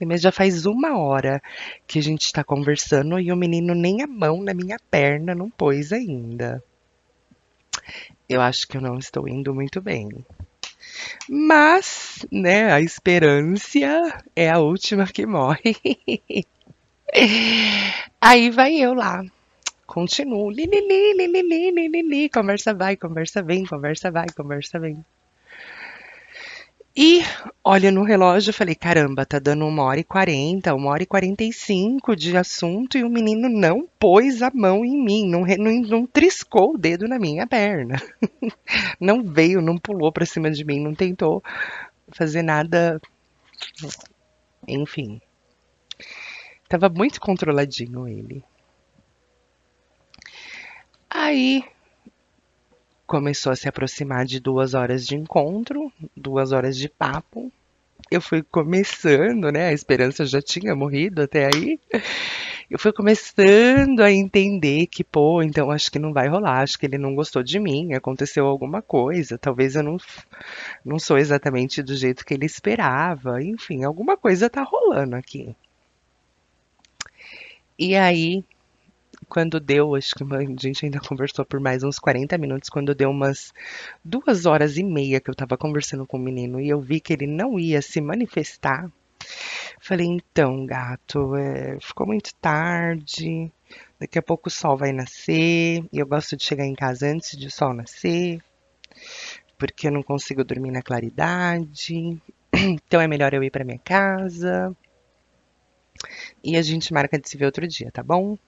Mas 0.00 0.20
já 0.20 0.30
faz 0.30 0.66
uma 0.66 0.96
hora 0.98 1.42
que 1.86 1.98
a 1.98 2.02
gente 2.02 2.32
tá 2.32 2.44
conversando 2.44 3.18
e 3.18 3.32
o 3.32 3.36
menino 3.36 3.74
nem 3.74 4.02
a 4.02 4.06
mão 4.06 4.42
na 4.42 4.54
minha 4.54 4.76
perna 4.90 5.34
não 5.34 5.50
pôs 5.50 5.92
ainda. 5.92 6.62
Eu 8.28 8.40
acho 8.40 8.66
que 8.68 8.76
eu 8.76 8.80
não 8.80 8.98
estou 8.98 9.28
indo 9.28 9.54
muito 9.54 9.80
bem. 9.80 10.08
Mas, 11.28 12.26
né, 12.30 12.72
a 12.72 12.80
esperança 12.80 13.78
é 14.34 14.50
a 14.50 14.58
última 14.58 15.06
que 15.06 15.26
morre. 15.26 15.76
Aí 18.20 18.50
vai 18.50 18.74
eu 18.76 18.94
lá. 18.94 19.24
Continuo. 19.86 20.50
Li, 20.50 20.66
li, 20.66 20.80
li, 20.80 21.14
li, 21.14 21.26
li, 21.26 21.70
li, 21.70 21.88
li, 21.88 22.02
li. 22.02 22.28
Conversa 22.28 22.74
vai, 22.74 22.96
conversa 22.96 23.42
vem, 23.42 23.64
conversa 23.64 24.10
vai, 24.10 24.26
conversa 24.34 24.78
vem. 24.78 25.04
E 26.96 27.22
olha 27.64 27.90
no 27.90 28.04
relógio, 28.04 28.50
eu 28.50 28.54
falei, 28.54 28.76
caramba, 28.76 29.26
tá 29.26 29.40
dando 29.40 29.66
uma 29.66 29.82
hora 29.82 29.98
e 29.98 30.04
quarenta, 30.04 30.72
uma 30.72 30.90
hora 30.90 31.02
e 31.02 31.06
quarenta 31.06 31.42
e 31.42 31.52
cinco 31.52 32.14
de 32.14 32.36
assunto 32.36 32.96
e 32.96 33.02
o 33.02 33.10
menino 33.10 33.48
não 33.48 33.88
pôs 33.98 34.42
a 34.42 34.50
mão 34.54 34.84
em 34.84 34.96
mim, 35.02 35.28
não, 35.28 35.40
não, 35.40 35.80
não 35.82 36.06
triscou 36.06 36.74
o 36.74 36.78
dedo 36.78 37.08
na 37.08 37.18
minha 37.18 37.48
perna. 37.48 38.00
Não 39.00 39.22
veio, 39.22 39.60
não 39.60 39.76
pulou 39.76 40.12
pra 40.12 40.24
cima 40.24 40.50
de 40.50 40.64
mim, 40.64 40.80
não 40.80 40.94
tentou 40.94 41.42
fazer 42.12 42.42
nada. 42.42 43.00
Enfim. 44.66 45.20
Tava 46.68 46.88
muito 46.88 47.20
controladinho 47.20 48.08
ele. 48.08 48.42
Aí 51.10 51.64
começou 53.06 53.52
a 53.52 53.56
se 53.56 53.68
aproximar 53.68 54.24
de 54.24 54.40
duas 54.40 54.74
horas 54.74 55.06
de 55.06 55.16
encontro, 55.16 55.92
duas 56.16 56.52
horas 56.52 56.76
de 56.76 56.88
papo. 56.88 57.52
Eu 58.10 58.20
fui 58.20 58.42
começando, 58.42 59.50
né? 59.50 59.68
A 59.68 59.72
esperança 59.72 60.24
já 60.24 60.40
tinha 60.40 60.74
morrido 60.74 61.22
até 61.22 61.46
aí. 61.46 61.78
Eu 62.70 62.78
fui 62.78 62.92
começando 62.92 64.00
a 64.00 64.10
entender 64.10 64.86
que, 64.86 65.04
pô, 65.04 65.42
então 65.42 65.70
acho 65.70 65.90
que 65.90 65.98
não 65.98 66.12
vai 66.12 66.28
rolar, 66.28 66.62
acho 66.62 66.78
que 66.78 66.86
ele 66.86 66.98
não 66.98 67.14
gostou 67.14 67.42
de 67.42 67.60
mim, 67.60 67.92
aconteceu 67.92 68.46
alguma 68.46 68.80
coisa, 68.80 69.36
talvez 69.36 69.76
eu 69.76 69.82
não, 69.82 69.98
não 70.84 70.98
sou 70.98 71.18
exatamente 71.18 71.82
do 71.82 71.94
jeito 71.94 72.24
que 72.24 72.32
ele 72.32 72.46
esperava, 72.46 73.42
enfim, 73.42 73.84
alguma 73.84 74.16
coisa 74.16 74.48
tá 74.48 74.62
rolando 74.62 75.14
aqui. 75.14 75.54
E 77.78 77.94
aí, 77.94 78.44
quando 79.24 79.60
deu, 79.60 79.94
acho 79.94 80.14
que 80.14 80.22
a 80.22 80.40
gente 80.60 80.84
ainda 80.84 81.00
conversou 81.00 81.44
por 81.44 81.60
mais 81.60 81.82
uns 81.82 81.98
40 81.98 82.36
minutos, 82.38 82.68
quando 82.68 82.94
deu 82.94 83.10
umas 83.10 83.52
duas 84.04 84.46
horas 84.46 84.76
e 84.76 84.82
meia 84.82 85.20
que 85.20 85.30
eu 85.30 85.34
tava 85.34 85.56
conversando 85.56 86.06
com 86.06 86.16
o 86.16 86.20
menino 86.20 86.60
e 86.60 86.68
eu 86.68 86.80
vi 86.80 87.00
que 87.00 87.12
ele 87.12 87.26
não 87.26 87.58
ia 87.58 87.82
se 87.82 88.00
manifestar, 88.00 88.90
falei, 89.80 90.06
então, 90.06 90.66
gato, 90.66 91.34
é, 91.36 91.78
ficou 91.80 92.06
muito 92.06 92.34
tarde, 92.36 93.50
Daqui 93.98 94.18
a 94.18 94.22
pouco 94.22 94.48
o 94.48 94.52
sol 94.52 94.76
vai 94.76 94.92
nascer 94.92 95.82
e 95.92 95.98
eu 95.98 96.06
gosto 96.06 96.36
de 96.36 96.44
chegar 96.44 96.66
em 96.66 96.74
casa 96.74 97.06
antes 97.06 97.38
de 97.38 97.46
o 97.46 97.50
sol 97.50 97.72
nascer, 97.72 98.42
porque 99.56 99.88
eu 99.88 99.92
não 99.92 100.02
consigo 100.02 100.44
dormir 100.44 100.70
na 100.70 100.82
claridade. 100.82 102.20
Então 102.54 103.00
é 103.00 103.08
melhor 103.08 103.34
eu 103.34 103.42
ir 103.42 103.50
para 103.50 103.64
minha 103.64 103.80
casa. 103.80 104.76
E 106.42 106.56
a 106.56 106.62
gente 106.62 106.92
marca 106.92 107.18
de 107.18 107.28
se 107.28 107.36
ver 107.36 107.46
outro 107.46 107.66
dia, 107.66 107.90
tá 107.90 108.00
bom? 108.00 108.38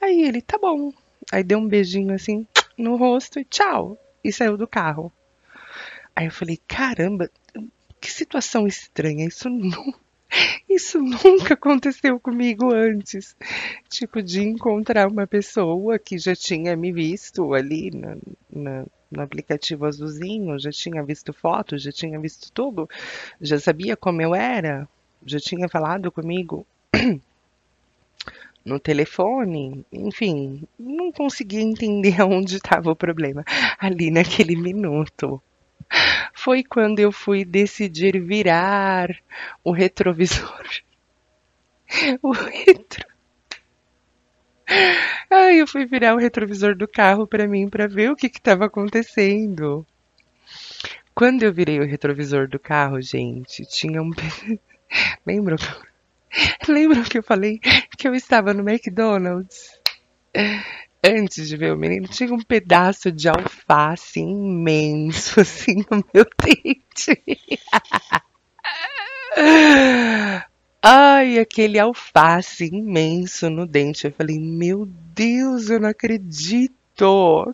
Aí 0.00 0.22
ele, 0.22 0.42
tá 0.42 0.58
bom. 0.58 0.92
Aí 1.32 1.42
deu 1.42 1.58
um 1.58 1.68
beijinho 1.68 2.14
assim 2.14 2.46
no 2.76 2.96
rosto 2.96 3.38
e 3.38 3.44
tchau. 3.44 3.98
E 4.22 4.32
saiu 4.32 4.56
do 4.56 4.66
carro. 4.66 5.12
Aí 6.14 6.26
eu 6.26 6.30
falei, 6.30 6.58
caramba, 6.68 7.30
que 8.00 8.10
situação 8.10 8.66
estranha. 8.66 9.26
Isso 9.26 9.48
isso 10.68 10.98
nunca 11.00 11.54
aconteceu 11.54 12.18
comigo 12.18 12.72
antes. 12.72 13.36
Tipo, 13.88 14.22
de 14.22 14.42
encontrar 14.42 15.08
uma 15.08 15.26
pessoa 15.26 15.98
que 15.98 16.18
já 16.18 16.34
tinha 16.34 16.76
me 16.76 16.92
visto 16.92 17.54
ali 17.54 17.90
na, 17.90 18.16
na, 18.50 18.86
no 19.10 19.22
aplicativo 19.22 19.86
azulzinho, 19.86 20.58
já 20.58 20.70
tinha 20.70 21.02
visto 21.02 21.32
fotos, 21.32 21.82
já 21.82 21.92
tinha 21.92 22.18
visto 22.18 22.50
tudo, 22.52 22.88
já 23.40 23.58
sabia 23.58 23.96
como 23.96 24.20
eu 24.20 24.34
era, 24.34 24.88
já 25.24 25.38
tinha 25.38 25.68
falado 25.68 26.10
comigo 26.10 26.66
no 28.64 28.78
telefone, 28.80 29.84
enfim, 29.92 30.66
não 30.78 31.12
conseguia 31.12 31.60
entender 31.60 32.20
onde 32.24 32.56
estava 32.56 32.90
o 32.90 32.96
problema 32.96 33.44
ali 33.78 34.10
naquele 34.10 34.56
minuto. 34.56 35.42
Foi 36.34 36.64
quando 36.64 36.98
eu 36.98 37.12
fui 37.12 37.44
decidir 37.44 38.20
virar 38.20 39.14
o 39.62 39.72
retrovisor. 39.72 40.62
O 42.22 42.32
retro. 42.32 43.06
Ai, 45.30 45.60
eu 45.60 45.66
fui 45.66 45.84
virar 45.84 46.14
o 46.14 46.18
retrovisor 46.18 46.74
do 46.74 46.88
carro 46.88 47.26
para 47.26 47.46
mim 47.46 47.68
para 47.68 47.86
ver 47.86 48.10
o 48.10 48.16
que 48.16 48.26
estava 48.26 48.64
acontecendo. 48.64 49.86
Quando 51.14 51.44
eu 51.44 51.52
virei 51.52 51.78
o 51.78 51.86
retrovisor 51.86 52.48
do 52.48 52.58
carro, 52.58 53.00
gente, 53.00 53.64
tinha 53.66 54.02
um. 54.02 54.10
Lembram? 55.24 55.56
Lembram 56.68 57.02
que 57.04 57.18
eu 57.18 57.22
falei 57.22 57.58
que 57.96 58.08
eu 58.08 58.14
estava 58.14 58.52
no 58.52 58.68
McDonald's? 58.68 59.70
Antes 61.02 61.48
de 61.48 61.56
ver 61.56 61.72
o 61.72 61.76
menino, 61.76 62.08
tinha 62.08 62.32
um 62.32 62.40
pedaço 62.40 63.12
de 63.12 63.28
alface 63.28 64.20
imenso 64.20 65.40
assim 65.40 65.84
no 65.90 66.04
meu 66.12 66.26
dente. 66.42 67.22
Ai, 70.82 71.38
aquele 71.38 71.78
alface 71.78 72.66
imenso 72.66 73.50
no 73.50 73.66
dente. 73.66 74.06
Eu 74.06 74.12
falei, 74.12 74.38
meu 74.38 74.86
Deus, 74.86 75.68
eu 75.68 75.78
não 75.78 75.88
acredito 75.88 76.83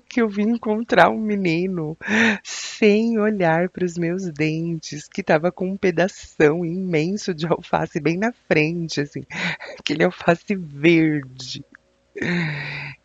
que 0.09 0.21
eu 0.21 0.29
vim 0.29 0.51
encontrar 0.51 1.11
um 1.11 1.21
menino 1.21 1.97
sem 2.45 3.19
olhar 3.19 3.69
para 3.71 3.85
os 3.85 3.97
meus 3.97 4.31
dentes, 4.31 5.09
que 5.09 5.23
estava 5.23 5.51
com 5.51 5.71
um 5.71 5.77
pedação 5.77 6.65
imenso 6.65 7.35
de 7.35 7.47
alface 7.47 8.01
bem 8.01 8.19
na 8.19 8.33
frente, 8.33 9.01
assim, 9.01 9.23
aquele 9.79 10.05
alface 10.05 10.55
verde. 10.55 11.65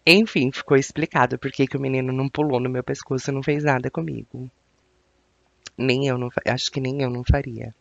Enfim, 0.06 0.52
ficou 0.52 0.76
explicado 0.76 1.39
por 1.39 1.52
que 1.52 1.65
o 1.78 1.82
menino 1.82 2.12
não 2.12 2.28
pulou 2.28 2.60
no 2.60 2.69
meu 2.69 2.84
pescoço 2.84 3.32
e 3.32 3.34
não 3.34 3.41
fez 3.41 3.63
nada 3.63 3.89
comigo. 3.89 4.50
Nem 5.78 6.08
eu 6.08 6.17
não, 6.17 6.30
acho 6.48 6.71
que 6.71 6.82
nem 6.82 7.02
eu 7.02 7.10
não 7.10 7.24
faria. 7.24 7.74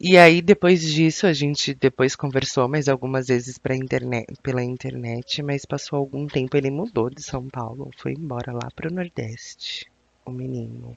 E 0.00 0.16
aí, 0.16 0.40
depois 0.40 0.80
disso, 0.80 1.26
a 1.26 1.32
gente 1.32 1.74
depois 1.74 2.14
conversou 2.14 2.68
mais 2.68 2.88
algumas 2.88 3.26
vezes 3.26 3.58
internet, 3.72 4.32
pela 4.40 4.62
internet, 4.62 5.42
mas 5.42 5.64
passou 5.64 5.98
algum 5.98 6.28
tempo, 6.28 6.56
ele 6.56 6.70
mudou 6.70 7.10
de 7.10 7.20
São 7.20 7.48
Paulo, 7.48 7.90
foi 7.96 8.12
embora 8.12 8.52
lá 8.52 8.70
pro 8.76 8.94
Nordeste, 8.94 9.90
o 10.24 10.30
menino. 10.30 10.96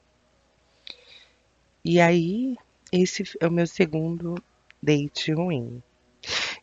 E 1.84 2.00
aí, 2.00 2.56
esse 2.92 3.24
é 3.40 3.48
o 3.48 3.50
meu 3.50 3.66
segundo 3.66 4.36
date 4.80 5.32
ruim. 5.32 5.82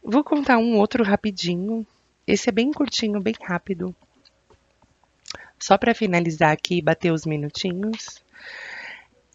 Vou 0.02 0.24
contar 0.24 0.60
um 0.60 0.78
outro 0.78 1.04
rapidinho. 1.04 1.86
Esse 2.26 2.48
é 2.48 2.54
bem 2.54 2.72
curtinho, 2.72 3.20
bem 3.20 3.36
rápido. 3.42 3.94
Só 5.60 5.78
para 5.78 5.94
finalizar 5.94 6.54
aqui 6.54 6.82
bater 6.82 7.12
os 7.12 7.26
minutinhos. 7.26 8.24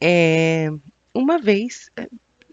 É, 0.00 0.70
uma 1.14 1.38
vez, 1.38 1.90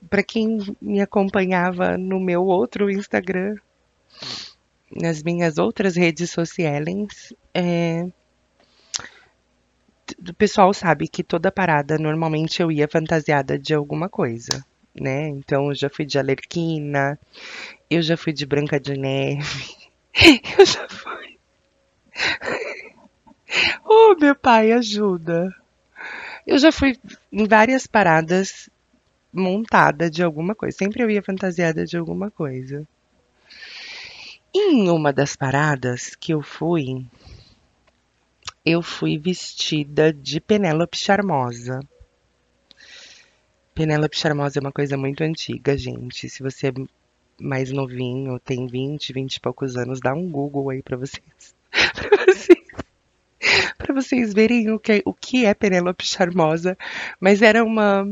para 0.09 0.23
quem 0.23 0.57
me 0.81 1.01
acompanhava 1.01 1.97
no 1.97 2.19
meu 2.19 2.43
outro 2.45 2.89
Instagram, 2.89 3.55
nas 4.93 5.23
minhas 5.23 5.57
outras 5.57 5.95
redes 5.95 6.31
sociais, 6.31 7.33
é, 7.53 8.07
o 10.27 10.33
pessoal 10.33 10.73
sabe 10.73 11.07
que 11.07 11.23
toda 11.23 11.51
parada 11.51 11.97
normalmente 11.97 12.61
eu 12.61 12.71
ia 12.71 12.87
fantasiada 12.87 13.57
de 13.57 13.73
alguma 13.73 14.09
coisa, 14.09 14.65
né? 14.93 15.29
Então 15.29 15.69
eu 15.69 15.75
já 15.75 15.89
fui 15.89 16.05
de 16.05 16.19
Alerquina, 16.19 17.17
eu 17.89 18.01
já 18.01 18.17
fui 18.17 18.33
de 18.33 18.45
Branca 18.45 18.79
de 18.79 18.97
Neve, 18.97 19.75
eu 20.59 20.65
já 20.65 20.87
fui. 20.89 21.39
oh, 23.85 24.15
meu 24.19 24.35
pai, 24.35 24.71
ajuda! 24.71 25.55
Eu 26.45 26.57
já 26.57 26.71
fui 26.71 26.97
em 27.31 27.47
várias 27.47 27.85
paradas 27.85 28.69
montada 29.33 30.09
de 30.09 30.23
alguma 30.23 30.53
coisa. 30.55 30.77
Sempre 30.77 31.03
eu 31.03 31.09
ia 31.09 31.21
fantasiada 31.21 31.85
de 31.85 31.97
alguma 31.97 32.29
coisa. 32.29 32.87
Em 34.53 34.89
uma 34.89 35.13
das 35.13 35.35
paradas 35.35 36.15
que 36.15 36.33
eu 36.33 36.41
fui, 36.41 37.05
eu 38.65 38.81
fui 38.81 39.17
vestida 39.17 40.11
de 40.11 40.41
Penélope 40.41 40.97
Charmosa. 40.97 41.79
Penélope 43.73 44.17
Charmosa 44.17 44.59
é 44.59 44.61
uma 44.61 44.71
coisa 44.71 44.97
muito 44.97 45.23
antiga, 45.23 45.77
gente. 45.77 46.29
Se 46.29 46.43
você 46.43 46.67
é 46.67 46.73
mais 47.39 47.71
novinho, 47.71 48.39
tem 48.39 48.67
20, 48.67 49.13
20 49.13 49.35
e 49.35 49.39
poucos 49.39 49.77
anos, 49.77 49.99
dá 49.99 50.13
um 50.13 50.29
Google 50.29 50.69
aí 50.69 50.83
pra 50.83 50.97
vocês. 50.97 51.55
pra 51.71 52.25
vocês, 52.25 52.59
pra 53.77 53.93
vocês 53.93 54.33
verem 54.33 54.69
o 54.69 54.79
que, 54.79 55.01
o 55.05 55.13
que 55.13 55.45
é 55.45 55.53
Penélope 55.53 56.05
Charmosa. 56.05 56.77
Mas 57.19 57.41
era 57.41 57.63
uma, 57.63 58.05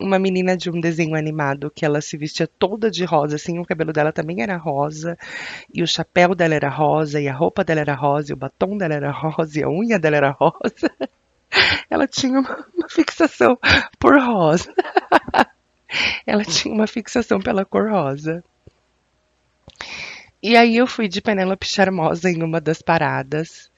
uma 0.00 0.18
menina 0.18 0.56
de 0.56 0.70
um 0.70 0.80
desenho 0.80 1.14
animado 1.14 1.70
que 1.70 1.84
ela 1.84 2.00
se 2.00 2.16
vestia 2.16 2.46
toda 2.46 2.90
de 2.90 3.04
rosa, 3.04 3.36
assim, 3.36 3.58
o 3.58 3.64
cabelo 3.64 3.92
dela 3.92 4.12
também 4.12 4.42
era 4.42 4.56
rosa, 4.56 5.16
e 5.72 5.82
o 5.82 5.86
chapéu 5.86 6.34
dela 6.34 6.54
era 6.54 6.68
rosa, 6.68 7.20
e 7.20 7.28
a 7.28 7.34
roupa 7.34 7.64
dela 7.64 7.80
era 7.80 7.94
rosa, 7.94 8.30
e 8.30 8.34
o 8.34 8.36
batom 8.36 8.76
dela 8.76 8.94
era 8.94 9.10
rosa, 9.10 9.60
e 9.60 9.62
a 9.62 9.68
unha 9.68 9.98
dela 9.98 10.16
era 10.16 10.30
rosa. 10.30 10.90
Ela 11.88 12.06
tinha 12.06 12.40
uma, 12.40 12.66
uma 12.76 12.88
fixação 12.88 13.56
por 13.98 14.20
rosa. 14.20 14.74
ela 16.26 16.44
tinha 16.44 16.74
uma 16.74 16.86
fixação 16.86 17.40
pela 17.40 17.64
cor 17.64 17.88
rosa. 17.88 18.42
E 20.42 20.56
aí 20.56 20.76
eu 20.76 20.86
fui 20.86 21.08
de 21.08 21.22
Penélope 21.22 21.66
Charmosa 21.66 22.30
em 22.30 22.42
uma 22.42 22.60
das 22.60 22.82
paradas. 22.82 23.70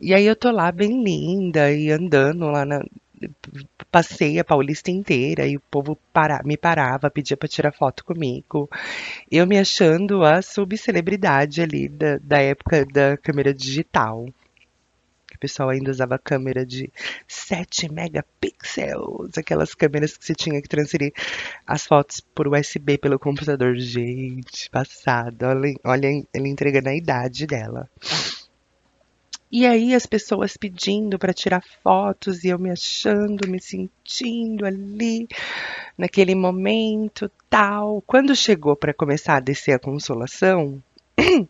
E 0.00 0.12
aí 0.12 0.26
eu 0.26 0.34
tô 0.34 0.50
lá 0.50 0.72
bem 0.72 1.02
linda 1.02 1.70
e 1.72 1.90
andando 1.90 2.46
lá 2.46 2.64
na, 2.64 2.82
passei 3.90 4.38
a 4.38 4.44
Paulista 4.44 4.90
inteira 4.90 5.46
e 5.46 5.56
o 5.56 5.60
povo 5.70 5.98
para, 6.12 6.42
me 6.44 6.56
parava, 6.56 7.10
pedia 7.10 7.36
para 7.36 7.48
tirar 7.48 7.72
foto 7.72 8.04
comigo. 8.04 8.68
Eu 9.30 9.46
me 9.46 9.58
achando 9.58 10.24
a 10.24 10.40
subcelebridade 10.42 11.60
ali 11.60 11.88
da, 11.88 12.18
da 12.18 12.38
época 12.40 12.86
da 12.86 13.16
câmera 13.16 13.52
digital. 13.52 14.26
O 15.34 15.38
pessoal 15.40 15.70
ainda 15.70 15.90
usava 15.90 16.18
câmera 16.18 16.66
de 16.66 16.92
7 17.26 17.90
megapixels, 17.90 19.38
aquelas 19.38 19.74
câmeras 19.74 20.16
que 20.16 20.26
você 20.26 20.34
tinha 20.34 20.60
que 20.60 20.68
transferir 20.68 21.12
as 21.66 21.86
fotos 21.86 22.20
por 22.20 22.46
USB 22.46 22.98
pelo 22.98 23.18
computador. 23.18 23.74
Gente, 23.76 24.68
passada. 24.70 25.48
Olha, 25.48 25.74
olha 25.84 26.08
ele 26.34 26.48
entregando 26.48 26.90
a 26.90 26.94
idade 26.94 27.46
dela. 27.46 27.88
E 29.52 29.66
aí 29.66 29.94
as 29.94 30.06
pessoas 30.06 30.56
pedindo 30.56 31.18
para 31.18 31.34
tirar 31.34 31.62
fotos 31.82 32.44
e 32.44 32.48
eu 32.48 32.58
me 32.58 32.70
achando, 32.70 33.48
me 33.48 33.60
sentindo 33.60 34.64
ali 34.64 35.26
naquele 35.98 36.34
momento 36.34 37.30
tal. 37.48 38.00
Quando 38.06 38.36
chegou 38.36 38.76
para 38.76 38.94
começar 38.94 39.36
a 39.36 39.40
descer 39.40 39.72
a 39.72 39.78
consolação, 39.78 40.80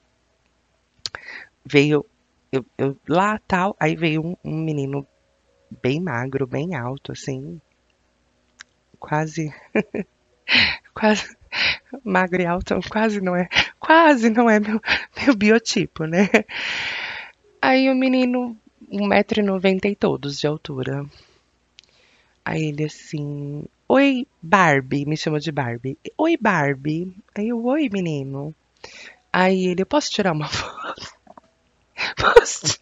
veio 1.64 2.06
eu, 2.52 2.66
eu, 2.76 2.96
lá 3.08 3.38
tal, 3.46 3.76
aí 3.78 3.94
veio 3.94 4.22
um, 4.24 4.36
um 4.44 4.56
menino 4.56 5.06
bem 5.82 6.00
magro, 6.00 6.46
bem 6.46 6.74
alto, 6.74 7.12
assim, 7.12 7.60
quase, 8.98 9.54
quase 10.92 11.36
magro 12.02 12.42
e 12.42 12.46
alto, 12.46 12.80
quase 12.90 13.20
não 13.20 13.36
é, 13.36 13.48
quase 13.78 14.30
não 14.30 14.50
é 14.50 14.58
meu, 14.58 14.80
meu 15.24 15.36
biotipo, 15.36 16.04
né? 16.06 16.28
Aí 17.70 17.88
o 17.88 17.94
menino, 17.94 18.58
1,90m 18.90 19.92
e 19.92 19.94
todos 19.94 20.40
de 20.40 20.46
altura. 20.48 21.06
Aí 22.44 22.64
ele 22.64 22.82
assim, 22.82 23.64
oi 23.88 24.26
Barbie, 24.42 25.06
me 25.06 25.16
chamou 25.16 25.38
de 25.38 25.52
Barbie. 25.52 25.96
Oi 26.18 26.36
Barbie. 26.36 27.14
Aí 27.32 27.50
eu, 27.50 27.64
oi 27.64 27.88
menino. 27.88 28.52
Aí 29.32 29.66
ele, 29.66 29.82
eu 29.82 29.86
posso 29.86 30.10
tirar 30.10 30.32
uma 30.32 30.48
foto? 30.48 31.12
Posso, 32.18 32.80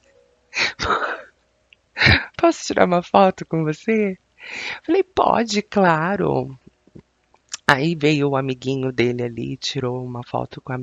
posso 2.38 2.64
tirar 2.64 2.86
uma 2.86 3.02
foto 3.02 3.44
com 3.44 3.64
você? 3.64 4.16
Falei, 4.86 5.02
pode, 5.02 5.60
claro. 5.60 6.58
Aí 7.66 7.94
veio 7.94 8.30
o 8.30 8.36
amiguinho 8.36 8.90
dele 8.90 9.22
ali, 9.22 9.56
tirou 9.58 10.02
uma 10.02 10.22
foto 10.22 10.62
com 10.62 10.72
a 10.72 10.78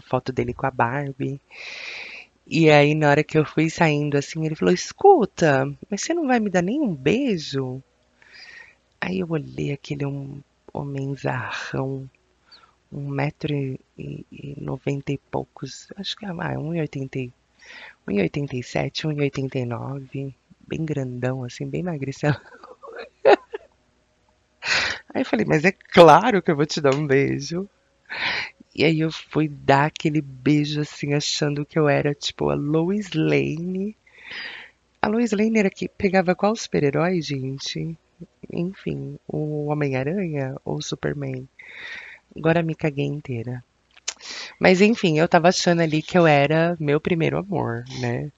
foto 0.00 0.32
dele 0.32 0.54
com 0.54 0.64
a 0.64 0.70
Barbie. 0.70 1.40
E 2.48 2.68
aí, 2.68 2.96
na 2.96 3.10
hora 3.10 3.22
que 3.22 3.38
eu 3.38 3.44
fui 3.44 3.70
saindo 3.70 4.18
assim, 4.18 4.44
ele 4.44 4.56
falou: 4.56 4.74
Escuta, 4.74 5.64
mas 5.88 6.00
você 6.02 6.12
não 6.12 6.26
vai 6.26 6.40
me 6.40 6.50
dar 6.50 6.62
nenhum 6.62 6.92
beijo? 6.92 7.80
Aí 9.00 9.20
eu 9.20 9.28
olhei 9.30 9.72
aquele 9.72 10.04
um 10.06 10.40
homenzarrão, 10.72 12.08
um 12.92 13.08
metro 13.08 13.54
e, 13.54 13.80
e 13.98 14.54
noventa 14.60 15.12
e 15.12 15.18
poucos, 15.18 15.88
acho 15.96 16.16
que 16.16 16.24
é 16.26 16.32
e 19.12 19.20
oitenta 19.20 19.58
e 19.58 19.64
nove, 19.66 20.34
bem 20.68 20.84
grandão 20.84 21.44
assim, 21.44 21.66
bem 21.68 21.82
magricelão. 21.82 22.40
Aí 25.14 25.22
eu 25.22 25.26
falei, 25.26 25.44
mas 25.46 25.64
é 25.64 25.72
claro 25.72 26.42
que 26.42 26.50
eu 26.50 26.56
vou 26.56 26.66
te 26.66 26.80
dar 26.80 26.94
um 26.94 27.06
beijo. 27.06 27.68
E 28.78 28.84
aí 28.84 29.00
eu 29.00 29.10
fui 29.10 29.48
dar 29.48 29.86
aquele 29.86 30.22
beijo 30.22 30.80
assim, 30.80 31.12
achando 31.12 31.66
que 31.66 31.76
eu 31.76 31.88
era 31.88 32.14
tipo 32.14 32.48
a 32.48 32.54
Lois 32.54 33.10
Lane. 33.12 33.96
A 35.02 35.08
Lois 35.08 35.32
Lane 35.32 35.58
era 35.58 35.68
que 35.68 35.88
pegava 35.88 36.32
qual 36.32 36.54
super-herói, 36.54 37.20
gente? 37.20 37.98
Enfim, 38.52 39.18
o 39.26 39.66
Homem-Aranha 39.66 40.54
ou 40.64 40.80
Superman? 40.80 41.48
Agora 42.36 42.62
me 42.62 42.76
caguei 42.76 43.06
inteira. 43.06 43.64
Mas 44.60 44.80
enfim, 44.80 45.18
eu 45.18 45.26
tava 45.26 45.48
achando 45.48 45.82
ali 45.82 46.00
que 46.00 46.16
eu 46.16 46.24
era 46.24 46.76
meu 46.78 47.00
primeiro 47.00 47.36
amor, 47.36 47.82
né? 48.00 48.30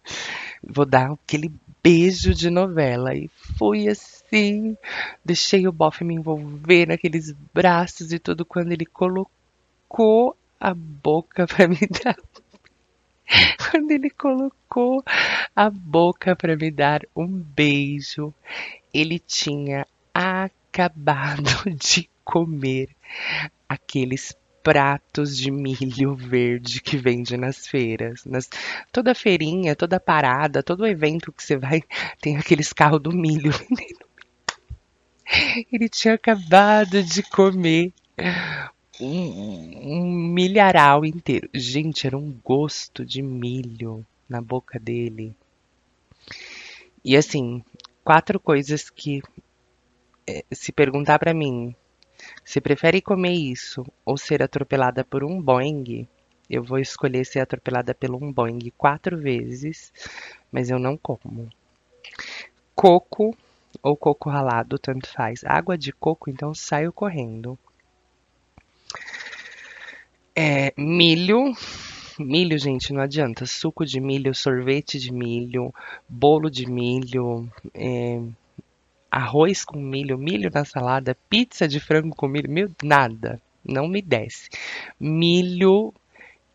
Vou 0.64 0.86
dar 0.86 1.12
aquele 1.12 1.52
beijo 1.82 2.34
de 2.34 2.48
novela. 2.48 3.14
E 3.14 3.28
fui 3.58 3.88
assim, 3.88 4.74
deixei 5.22 5.68
o 5.68 5.72
bofe 5.72 6.02
me 6.02 6.14
envolver 6.14 6.86
naqueles 6.86 7.30
braços 7.52 8.10
e 8.10 8.18
tudo 8.18 8.42
quando 8.42 8.72
ele 8.72 8.86
colocou 8.86 9.39
a 10.60 10.72
boca 10.72 11.46
para 11.46 11.66
me 11.66 11.80
dar. 12.02 12.16
Quando 13.70 13.90
ele 13.90 14.10
colocou 14.10 15.02
a 15.54 15.68
boca 15.68 16.36
para 16.36 16.56
me 16.56 16.70
dar 16.70 17.02
um 17.16 17.26
beijo, 17.26 18.32
ele 18.94 19.18
tinha 19.18 19.86
acabado 20.14 21.50
de 21.74 22.08
comer 22.24 22.88
aqueles 23.68 24.36
pratos 24.62 25.36
de 25.36 25.50
milho 25.50 26.14
verde 26.14 26.80
que 26.80 26.96
vende 26.96 27.36
nas 27.36 27.66
feiras. 27.66 28.24
Nas, 28.24 28.48
toda 28.92 29.14
feirinha, 29.14 29.74
toda 29.74 29.98
parada, 29.98 30.62
todo 30.62 30.86
evento 30.86 31.32
que 31.32 31.42
você 31.42 31.56
vai, 31.56 31.82
tem 32.20 32.36
aqueles 32.36 32.72
carros 32.72 33.00
do 33.00 33.10
milho. 33.10 33.52
Ele 35.72 35.88
tinha 35.88 36.14
acabado 36.14 37.02
de 37.02 37.22
comer 37.22 37.92
um, 39.00 39.94
um 39.94 40.12
milharal 40.12 41.04
inteiro. 41.04 41.48
Gente, 41.54 42.06
era 42.06 42.16
um 42.16 42.32
gosto 42.44 43.04
de 43.04 43.22
milho 43.22 44.04
na 44.28 44.40
boca 44.40 44.78
dele. 44.78 45.34
E 47.04 47.16
assim, 47.16 47.64
quatro 48.04 48.38
coisas 48.38 48.90
que 48.90 49.22
eh, 50.26 50.44
se 50.52 50.70
perguntar 50.72 51.18
para 51.18 51.34
mim, 51.34 51.74
se 52.44 52.60
prefere 52.60 53.00
comer 53.00 53.32
isso 53.32 53.84
ou 54.04 54.16
ser 54.16 54.42
atropelada 54.42 55.04
por 55.04 55.24
um 55.24 55.40
Boeing, 55.40 56.06
eu 56.48 56.62
vou 56.62 56.78
escolher 56.78 57.24
ser 57.24 57.40
atropelada 57.40 57.94
pelo 57.94 58.22
um 58.22 58.32
Boeing 58.32 58.72
quatro 58.76 59.16
vezes, 59.16 59.92
mas 60.52 60.68
eu 60.68 60.78
não 60.78 60.96
como. 60.96 61.48
Coco 62.74 63.36
ou 63.82 63.96
coco 63.96 64.28
ralado, 64.28 64.78
tanto 64.78 65.08
faz. 65.08 65.44
Água 65.44 65.78
de 65.78 65.92
coco, 65.92 66.28
então 66.28 66.54
saio 66.54 66.92
correndo. 66.92 67.58
É, 70.34 70.72
milho. 70.76 71.52
Milho, 72.18 72.58
gente, 72.58 72.92
não 72.92 73.00
adianta. 73.00 73.46
Suco 73.46 73.84
de 73.84 74.00
milho, 74.00 74.34
sorvete 74.34 74.98
de 74.98 75.12
milho, 75.12 75.74
bolo 76.08 76.50
de 76.50 76.70
milho, 76.70 77.50
é, 77.74 78.20
arroz 79.10 79.64
com 79.64 79.80
milho, 79.80 80.18
milho 80.18 80.50
na 80.52 80.64
salada, 80.64 81.16
pizza 81.28 81.66
de 81.66 81.80
frango 81.80 82.14
com 82.14 82.28
milho, 82.28 82.50
meu, 82.50 82.70
nada. 82.82 83.40
Não 83.64 83.88
me 83.88 84.02
desce. 84.02 84.48
Milho 84.98 85.92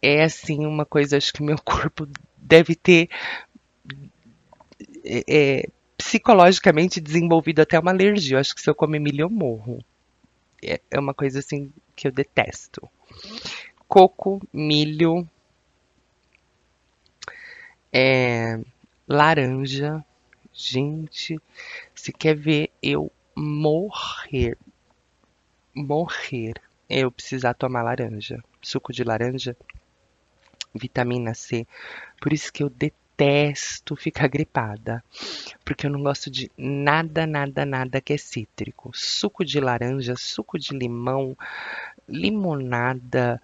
é 0.02 0.24
assim 0.24 0.66
uma 0.66 0.86
coisa, 0.86 1.18
acho 1.18 1.34
que 1.34 1.44
meu 1.44 1.58
corpo 1.64 2.08
deve 2.38 2.76
ter 2.76 3.10
é, 5.04 5.24
é, 5.28 5.70
psicologicamente 5.98 7.02
desenvolvido 7.02 7.62
até 7.62 7.80
uma 7.80 7.92
alergia. 7.92 8.36
Eu 8.36 8.40
acho 8.40 8.56
que 8.56 8.62
se 8.62 8.70
eu 8.70 8.76
comer 8.76 9.00
milho 9.00 9.24
eu 9.24 9.30
morro. 9.30 9.84
É, 10.64 10.80
é 10.90 11.00
uma 11.00 11.14
coisa 11.14 11.40
assim 11.40 11.72
que 11.96 12.08
eu 12.08 12.12
detesto. 12.12 12.90
Coco, 13.88 14.42
milho, 14.52 15.28
é, 17.94 18.60
laranja. 19.08 20.04
Gente, 20.52 21.40
se 21.94 22.12
quer 22.14 22.36
ver 22.36 22.72
eu 22.82 23.12
morrer, 23.36 24.58
morrer, 25.74 26.54
eu 26.90 27.12
precisar 27.12 27.54
tomar 27.54 27.84
laranja, 27.84 28.42
suco 28.62 28.94
de 28.94 29.04
laranja, 29.04 29.56
vitamina 30.74 31.34
C. 31.34 31.68
Por 32.22 32.34
isso 32.34 32.52
que 32.52 32.64
eu 32.64 32.70
detesto 32.70 33.96
ficar 33.96 34.28
gripada, 34.28 35.04
porque 35.64 35.86
eu 35.86 35.90
não 35.90 36.02
gosto 36.02 36.30
de 36.30 36.52
nada, 36.58 37.26
nada, 37.26 37.66
nada 37.66 38.02
que 38.02 38.14
é 38.14 38.18
cítrico. 38.18 38.92
Suco 38.94 39.44
de 39.44 39.60
laranja, 39.60 40.16
suco 40.18 40.58
de 40.58 40.74
limão, 40.74 41.36
limonada, 42.08 43.42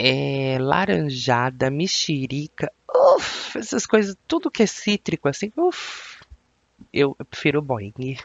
é, 0.00 0.58
laranjada, 0.60 1.70
mexerica, 1.70 2.72
uf, 2.88 3.58
essas 3.58 3.84
coisas, 3.84 4.16
tudo 4.28 4.50
que 4.50 4.62
é 4.62 4.66
cítrico 4.66 5.28
assim, 5.28 5.50
uf, 5.56 6.22
eu, 6.92 7.16
eu 7.18 7.24
prefiro 7.24 7.58
o 7.58 7.62
Boeing. 7.62 8.16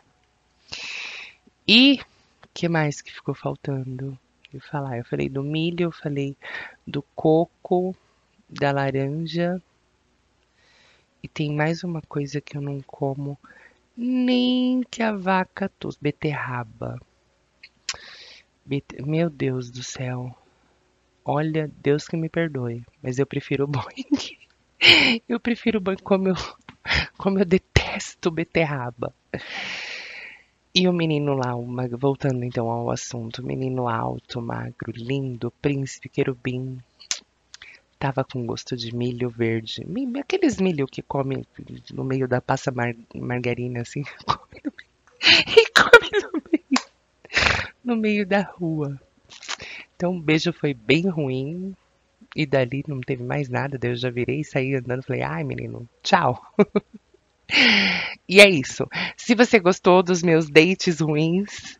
E 1.67 1.99
que 2.53 2.69
mais 2.69 3.01
que 3.01 3.11
ficou 3.11 3.33
faltando? 3.33 4.17
Eu 4.53 4.61
falar, 4.61 4.99
eu 4.99 5.05
falei 5.05 5.27
do 5.27 5.41
milho, 5.41 5.85
eu 5.85 5.91
falei 5.91 6.37
do 6.85 7.01
coco, 7.15 7.95
da 8.47 8.71
laranja. 8.71 9.59
E 11.23 11.27
tem 11.27 11.51
mais 11.51 11.83
uma 11.83 12.03
coisa 12.03 12.39
que 12.39 12.55
eu 12.55 12.61
não 12.61 12.81
como 12.83 13.35
nem 13.97 14.83
que 14.91 15.01
a 15.01 15.11
vaca 15.11 15.71
tos, 15.79 15.95
beterraba. 15.95 16.99
Bete... 18.63 19.01
Meu 19.01 19.27
Deus 19.29 19.71
do 19.71 19.83
céu. 19.83 20.37
Olha, 21.25 21.71
Deus 21.81 22.07
que 22.07 22.17
me 22.17 22.27
perdoe, 22.27 22.83
mas 23.01 23.17
eu 23.17 23.25
prefiro 23.25 23.63
o 23.63 23.67
Boeing. 23.67 24.37
eu 25.27 25.39
prefiro 25.39 25.77
o 25.77 25.81
Boeing 25.81 26.03
como 26.03 26.27
eu, 26.29 26.35
como 27.17 27.39
eu 27.39 27.45
detesto 27.45 28.29
beterraba. 28.29 29.13
E 30.75 30.87
o 30.87 30.91
menino 30.91 31.33
lá, 31.33 31.53
voltando 31.97 32.43
então 32.43 32.69
ao 32.69 32.89
assunto, 32.91 33.41
o 33.41 33.45
menino 33.45 33.87
alto, 33.87 34.41
magro, 34.41 34.91
lindo, 34.91 35.51
príncipe 35.61 36.09
querubim, 36.09 36.79
tava 37.97 38.25
com 38.25 38.45
gosto 38.45 38.75
de 38.75 38.93
milho 38.93 39.29
verde. 39.29 39.85
Aqueles 40.19 40.59
milho 40.59 40.87
que 40.87 41.01
come 41.01 41.47
no 41.93 42.03
meio 42.03 42.27
da 42.27 42.41
passa 42.41 42.69
mar 42.69 42.93
margarina, 43.15 43.81
assim, 43.81 44.03
e 45.23 45.71
come 45.71 46.09
no 46.21 46.41
meio, 46.51 46.85
no 47.81 47.95
meio 47.95 48.27
da 48.27 48.41
rua. 48.41 48.99
Então 50.03 50.17
o 50.17 50.21
beijo 50.21 50.51
foi 50.51 50.73
bem 50.73 51.07
ruim. 51.07 51.73
E 52.35 52.45
dali 52.45 52.83
não 52.85 52.99
teve 52.99 53.23
mais 53.23 53.47
nada. 53.47 53.77
Daí 53.77 53.91
eu 53.91 53.95
já 53.95 54.09
virei 54.09 54.41
e 54.41 54.43
saí 54.43 54.75
andando. 54.75 55.01
Falei, 55.01 55.21
ai 55.21 55.45
menino, 55.45 55.87
tchau. 56.01 56.43
e 58.27 58.41
é 58.41 58.49
isso. 58.49 58.85
Se 59.15 59.33
você 59.33 59.61
gostou 59.61 60.03
dos 60.03 60.21
meus 60.21 60.49
dates 60.49 60.99
ruins, 60.99 61.77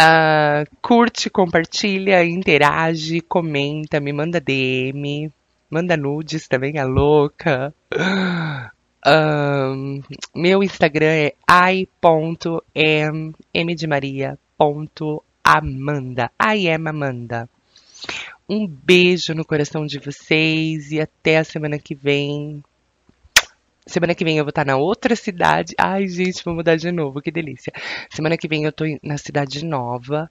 uh, 0.00 0.64
curte, 0.80 1.28
compartilha, 1.28 2.24
interage, 2.24 3.20
comenta, 3.20 4.00
me 4.00 4.10
manda 4.10 4.40
DM, 4.40 5.30
manda 5.68 5.98
nudes 5.98 6.48
também, 6.48 6.78
a 6.78 6.86
louca. 6.86 7.74
Meu 10.34 10.62
Instagram 10.62 11.10
é 11.10 11.34
i.m, 11.46 13.34
m 13.52 13.74
de 13.74 13.86
Maria, 13.86 14.38
ponto 14.56 15.22
Amanda. 15.44 16.30
I 16.40 16.70
am 16.70 16.86
Amanda. 16.86 17.50
Um 18.48 18.66
beijo 18.66 19.34
no 19.34 19.44
coração 19.44 19.84
de 19.84 19.98
vocês 19.98 20.92
e 20.92 21.00
até 21.00 21.38
a 21.38 21.44
semana 21.44 21.80
que 21.80 21.96
vem. 21.96 22.62
Semana 23.84 24.14
que 24.14 24.24
vem 24.24 24.38
eu 24.38 24.44
vou 24.44 24.50
estar 24.50 24.64
na 24.64 24.76
outra 24.76 25.16
cidade. 25.16 25.74
Ai, 25.76 26.06
gente, 26.06 26.44
vou 26.44 26.54
mudar 26.54 26.76
de 26.76 26.92
novo, 26.92 27.20
que 27.20 27.32
delícia. 27.32 27.72
Semana 28.08 28.36
que 28.36 28.46
vem 28.46 28.64
eu 28.64 28.72
tô 28.72 28.84
na 29.02 29.18
cidade 29.18 29.64
nova 29.64 30.30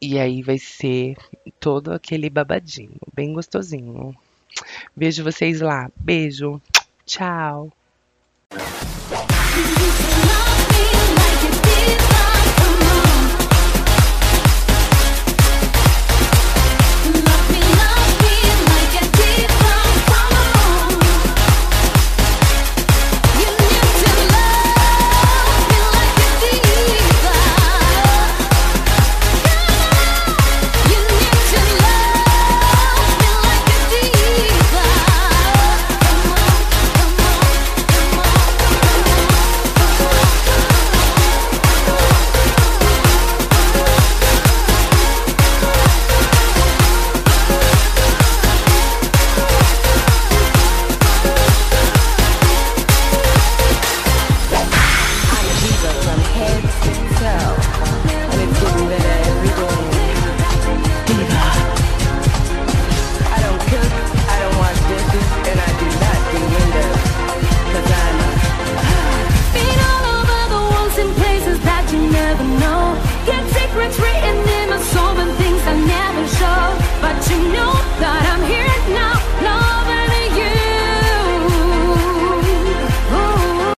e 0.00 0.18
aí 0.18 0.42
vai 0.42 0.58
ser 0.58 1.16
todo 1.60 1.92
aquele 1.92 2.28
babadinho, 2.28 2.98
bem 3.14 3.32
gostosinho. 3.32 4.16
Vejo 4.96 5.22
vocês 5.22 5.60
lá. 5.60 5.88
Beijo. 5.96 6.60
Tchau. 7.06 7.72